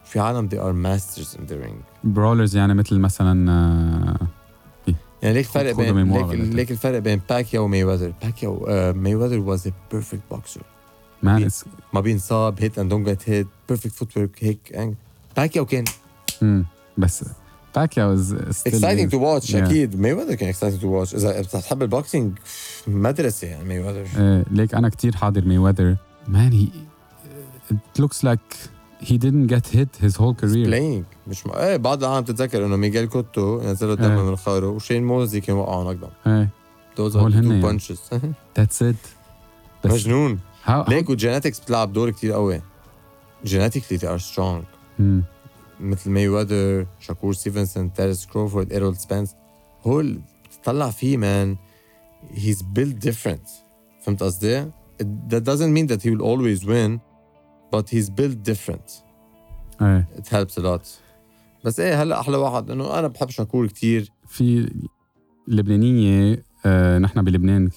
[0.04, 1.80] في عالم they are masters in the ring
[2.16, 4.26] brawlers يعني مثل مثلا آه،
[5.22, 9.56] يعني ليك فرق خذوا بين ليك, ليك الفرق بين باكياو وماي وذر باكياو ماي وذر
[9.56, 10.62] was a perfect boxer.
[11.22, 11.48] مان
[11.92, 14.96] ما بينصاب hit and don't get hit perfect footwork هيك
[15.36, 15.84] باكياو كان.
[16.42, 16.64] مم.
[16.98, 17.24] بس
[17.76, 18.16] باكياو
[18.68, 19.54] exciting to watch Yeah.
[19.54, 20.00] أكيد.
[20.00, 21.14] ماي وذر كان exciting to watch.
[21.14, 22.38] إذا بتحب ال boxing
[22.86, 25.96] مدرسة يعني ماي وذر آه ليك أنا كتير حاضر ماي وذر
[26.28, 26.68] man هي
[27.72, 28.56] it looks like
[29.08, 30.64] he didn't get hit his whole career.
[30.66, 31.50] playing مش م...
[31.50, 34.22] إيه بعض العالم بتتذكر إنه ميغيل كوتو نزلوا دم إيه.
[34.22, 36.48] من الخارو وشين موزلي كان وقعوا knockdown إيه.
[36.96, 37.62] Those who hurt him two يعني.
[37.62, 38.00] Punches
[38.58, 39.08] that's it.
[39.84, 40.38] بس مجنون.
[40.66, 42.62] How, ليك وال genetics بتلعب دور كتير قوي.
[43.44, 44.64] Genetically they are strong.
[44.98, 45.24] مم.
[45.80, 49.34] مثل ماي ويذر شاكور ستيفنسون تيرنس كروفورد ايرول سبنس
[49.86, 50.20] هول
[50.60, 51.56] بتطلع فيه man
[52.34, 53.48] he's built different.
[54.02, 54.64] فهمت قصدي؟
[55.02, 56.98] It- that doesn't mean that he will always win.
[57.74, 59.02] but he's built different.
[59.82, 60.04] أي.
[60.16, 60.86] It helps a lot.
[61.64, 64.72] بس إيه هلأ أحلى واحد إنه أنا بحب أقول كثير في
[65.48, 67.70] لبنانية آه نحن بلبنان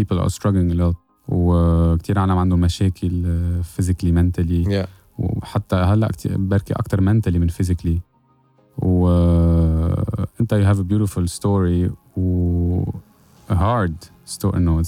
[0.00, 0.96] people are struggling a lot
[1.28, 4.88] وكثير عالم عندهم مشاكل آه، physically mentally yeah.
[5.18, 8.00] وحتى هلأ بركي أكثر mentally من physically
[8.78, 12.82] و آه، أنت you have a beautiful story و
[13.50, 14.82] hard story انه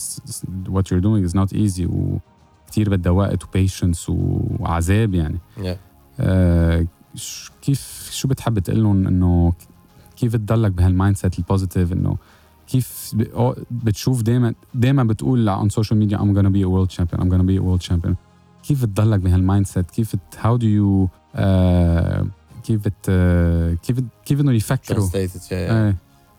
[0.69, 2.18] what you doing is not easy و, و...
[2.69, 5.77] وكتير بدها وقت و patience وعذاب يعني yeah.
[6.21, 6.87] آه،
[7.62, 9.53] كيف شو بتحب تقول لهم إنه
[10.16, 12.16] كيف تضلك بهال mindset ال positive إنه
[12.66, 13.14] كيف
[13.71, 17.49] بتشوف دائما دائما بتقول on social media I'm gonna be a world champion I'm gonna
[17.49, 18.14] be a world champion
[18.62, 22.27] كيف تضلك بهال mindset كيف do you آه
[22.64, 23.11] كيف بت
[23.83, 25.09] كيف كيف إنه يفكروا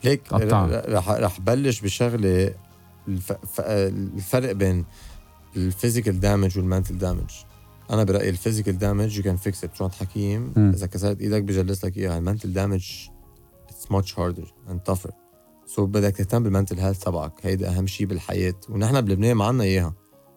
[0.01, 0.65] هيك قطع.
[0.65, 2.53] رح رح بلش بشغلة.
[3.59, 4.85] الفرق بين
[5.55, 7.29] ال physical damage وال mental damage
[7.89, 10.53] أنا برأيي ال physical damage you can fix it شو حكيم.
[10.57, 12.17] إذا كسرت إيدك بجلس لك إياها.
[12.17, 12.91] ال mental damage
[13.69, 15.11] it's much harder and tougher.
[15.65, 17.33] So بدك تهتم بال mental health تبعك.
[17.41, 18.53] هيدا أهم شيء بالحياة.
[18.69, 19.93] ونحن بلبنان ما عنا إياها.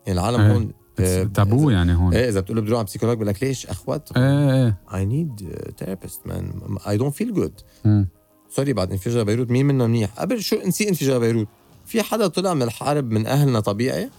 [0.07, 0.53] يعني العالم إيه.
[0.53, 2.15] هون آه، تابو إذا- يعني هون.
[2.15, 6.45] إيه إذا بتقول أروح على psychologue بقول لك ليش أخوت إيه a therapist man.
[6.79, 7.63] I don't feel good.
[7.85, 8.09] مم.
[8.49, 9.51] Sorry بعد انفجار بيروت.
[9.51, 11.47] مين منا منيح؟ قبل شو نسي انفجار بيروت؟
[11.87, 14.11] في حدا طلع من الحرب من أهلنا طبيعي؟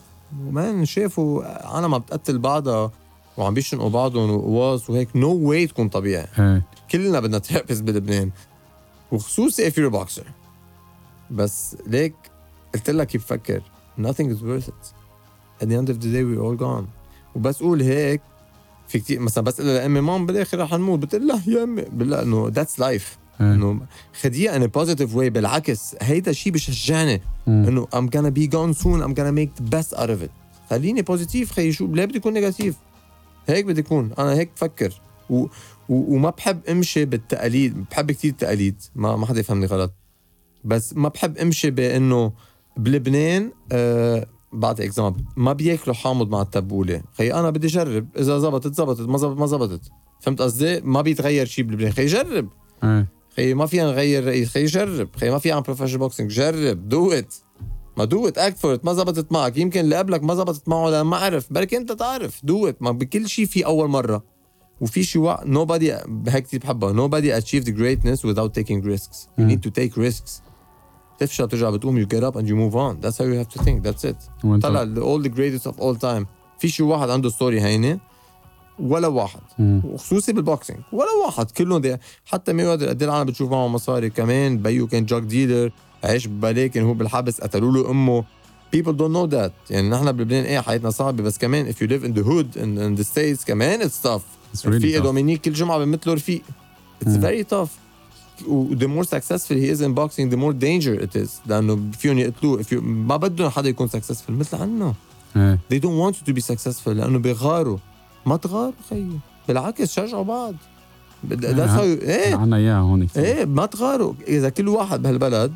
[0.41, 2.91] ومان شافوا عالم عم بتقتل بعضها
[3.37, 5.15] وعم بيشنقوا بعضهم وقواص وهيك.
[5.15, 6.27] نو no واي تكون طبيعي.
[6.39, 6.65] إيه.
[6.91, 8.31] كلنا بدنا therapist بلبنان.
[9.11, 10.25] وخصوصي if you're a boxer.
[11.31, 12.15] بس ليك
[12.73, 13.61] قلت لك كيف فكر
[13.99, 14.93] nothing is worth it.
[15.61, 16.85] At the end of the day we're all gone.
[17.35, 18.21] وبس قول هيك.
[18.87, 20.99] في كتير مثلا بس لأمي مام بالآخر رح نموت.
[20.99, 21.81] بتقول لها يا أمي.
[21.81, 23.79] بقول لها إنه that's life إنه
[24.21, 27.65] خديها in positive way بالعكس هيدا الشيء بشجعني مم.
[27.67, 30.31] إنه I'm gonna be gone soon I'm gonna make the best out of it.
[30.69, 32.75] خليني positive خيي شو ليه بدي اكون negative
[33.47, 35.01] هيك بدي اكون أنا هيك بفكر.
[35.29, 35.35] و...
[35.35, 35.47] و...
[35.89, 39.93] وما بحب أمشي بالتقاليد بحب كتير التقاليد ما ما حدا يفهمني غلط.
[40.63, 42.31] بس ما بحب أمشي بإنه
[42.77, 47.01] بلبنان آه بعطي example ما بياكلوا حامض مع التبولة.
[47.17, 48.07] خي أنا بدي أجرب.
[48.17, 49.81] إذا زبطت زبطت ما زبطت ما زبطت.
[50.19, 51.91] فهمت قصدي؟ ما بيتغير شيء بلبنان.
[51.91, 52.49] خي جرب.
[52.83, 53.07] إيه.
[53.35, 57.11] خي ما فينا نغير رئيس خي جرب خي ما في عنا professional boxing جرب do
[57.11, 57.33] it
[57.97, 59.57] ما do it act for ما زبطت معك.
[59.57, 61.53] يمكن اللي قبلك ما زبطت معه لأن ما عرف.
[61.53, 62.45] بركي أنت تعرف.
[62.45, 64.23] do it ما بكل شيء في أول مرة.
[64.81, 65.43] وفي شيء وع...
[65.43, 66.93] nobody هيك كثير بحبها.
[66.93, 69.27] Nobody achieved greatness without taking risks.
[69.39, 70.41] You need to take risks.
[71.19, 73.01] تفشل ترجع بتقوم you get up and you move on.
[73.01, 73.83] That's how you have to think.
[73.83, 74.47] That's it.
[74.61, 76.25] طلع all the greatest of all time.
[76.59, 77.99] في شيء واحد عنده story هينة.
[78.79, 79.39] ولا واحد.
[79.59, 81.97] وخصوصي بال boxing ولا واحد كلهم دي.
[82.25, 84.57] حتى مي قد إيه العالم بتشوف معه مصاري كمان.
[84.57, 85.71] بيو كان drug dealer
[86.03, 88.23] عايش ببلاكن هو بالحبس قتلوا له أمه.
[88.75, 89.51] People don't know that.
[89.69, 91.23] يعني نحن بلبنان إيه حياتنا صعبة.
[91.23, 94.21] بس كمان if you live in the hood in, in the states كمان it's tough.
[94.53, 95.03] It's really رفيق tough.
[95.03, 96.41] دومينيك كل جمعة بمثله رفيق.
[97.05, 97.21] It's مم.
[97.21, 97.69] very tough.
[98.81, 101.29] the more successful he is in boxing the more danger it is.
[101.45, 102.63] لأنه فيهم يقتلوه.
[102.63, 104.93] If you ما بدهم حدا يكون successful مثل عنا
[105.35, 105.59] إيه.
[105.73, 107.77] They don't want you to be successful لأنه بيغاروا.
[108.25, 110.55] ما تغاروا خيي بالعكس شجعوا بعض
[111.29, 111.35] how
[111.77, 113.23] you, إيه عنا اياها هون كتير.
[113.23, 115.53] إيه ما تغاروا إذا كل واحد بهالبلد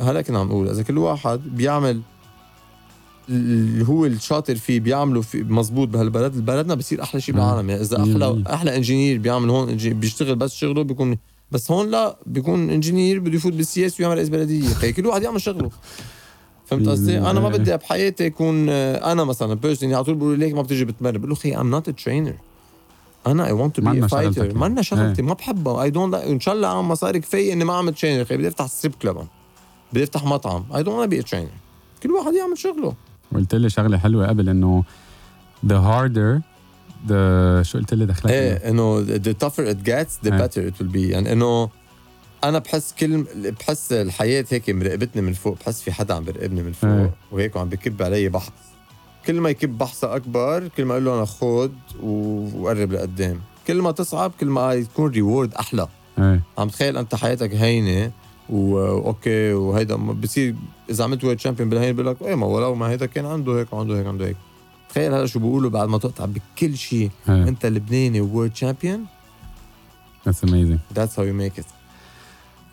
[0.00, 2.00] هلا كنا عم نقول إذا كل واحد بيعمل
[3.28, 7.34] اللي هو الشاطر فيه بيعمله في مزبوط بهالبلد بلدنا بصير أحلى شيء.
[7.34, 8.42] بالعالم يعني إذا أحلى.
[8.54, 11.18] أحلى إنجينير بيعمل هون بيشتغل بس شغله بيكون
[11.50, 15.40] بس هون لا بيكون إنجينير بده يفوت بالسياسة ويعمل رئيس بلديه خي كل واحد يعمل
[15.40, 15.70] شغله
[16.66, 20.54] فهمت قصدي؟ أنا ما بدي بحياتي اكون آه، أنا مثلا بيرسوني على طول بقولوا ليك
[20.54, 21.18] ما بتيجي بتمرن.
[21.18, 22.34] بقول له خي I'm not trainer
[23.26, 24.54] أنا I want to be fighter.
[24.54, 25.22] منا شغلتي.
[25.22, 25.28] إيه.
[25.28, 25.82] ما بحبها.
[25.82, 28.66] I don't إن شاء الله اعمل مصاري كفاية إني ما اعمل trainer خي بدي أفتح
[28.66, 29.26] strip club
[29.92, 30.64] بدي أفتح مطعم.
[30.76, 31.48] I don't be trainer
[32.02, 32.94] كل واحد يعمل شغله.
[33.34, 34.84] قلت لي شغلة حلوة قبل إنه
[35.66, 36.42] the harder
[37.08, 40.46] the شو قلت لي دخلك؟ إيه إنه the tougher it gets the إيه.
[40.46, 40.96] better it will be.
[40.96, 41.68] يعني إنه
[42.44, 43.24] أنا بحس كل
[43.60, 47.14] بحس الحياة هيك مراقبتني من فوق بحس في حدا عم بيراقبني من فوق إيه.
[47.32, 48.52] وهيك وعم بكب علي بحص.
[49.26, 51.72] كل ما يكب بحصة أكبر كل ما أقول له أنا خود
[52.02, 53.40] وقرب لقدام.
[53.66, 55.88] كل ما تصعب كل ما يكون reward أحلى.
[56.18, 56.40] إيه.
[56.58, 58.12] عم تخيل أنت حياتك هينة
[58.50, 60.54] و- وأوكي وهيدا بصير
[60.90, 63.72] إذا عملت world champion بالهين بقول لك إيه ما ولو ما هيدا كان عنده هيك
[63.72, 64.36] وعنده هيك وعنده هيك.
[64.90, 67.10] تخيل هلا شو بيقولوا بعد ما تقطع بكل شيء.
[67.28, 67.34] إيه.
[67.48, 69.06] أنت لبناني world شامبيون
[70.28, 70.78] That's amazing.
[70.98, 71.66] that's how you make it.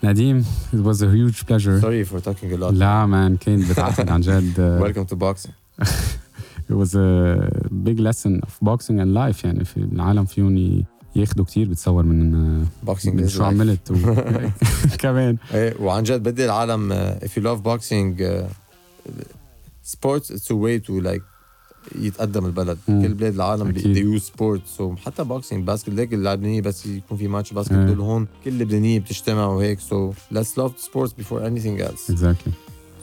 [0.03, 1.79] نديم it was a huge pleasure.
[1.81, 5.51] sorry for talking a lot لا مان كان بتعقد عن جد welcome to boxing
[6.69, 7.49] it was a
[7.87, 10.85] big lesson of boxing and life يعني في العالم فيهم ي-
[11.15, 13.41] ياخدوا كتير بتصور من boxing من is شو life.
[13.45, 13.95] عملت و...
[14.99, 18.43] كمان ايه وعن جد بدي العالم uh, if you love boxing uh,
[19.83, 21.23] sports it's a way to like
[21.98, 22.78] يتقدم البلد.
[22.88, 23.02] مم.
[23.02, 27.52] كل بلاد العالم بيو sport so حتى boxing basket ليك اللبنانية بس يكون في ماتش
[27.52, 28.26] basketball هون.
[28.44, 29.80] كل اللبنانيه بتجتمع وهيك.
[29.80, 32.52] so let's love sports before anything else exactly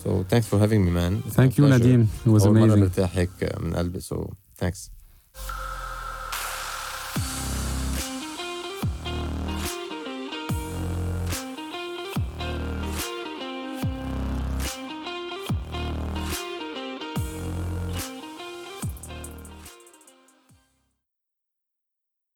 [0.04, 3.30] so thanks for having me man thank you نديم it was amazing مرة برتاح هيك
[3.60, 4.00] من قلبي.
[4.00, 4.28] so so,
[4.60, 4.92] thanks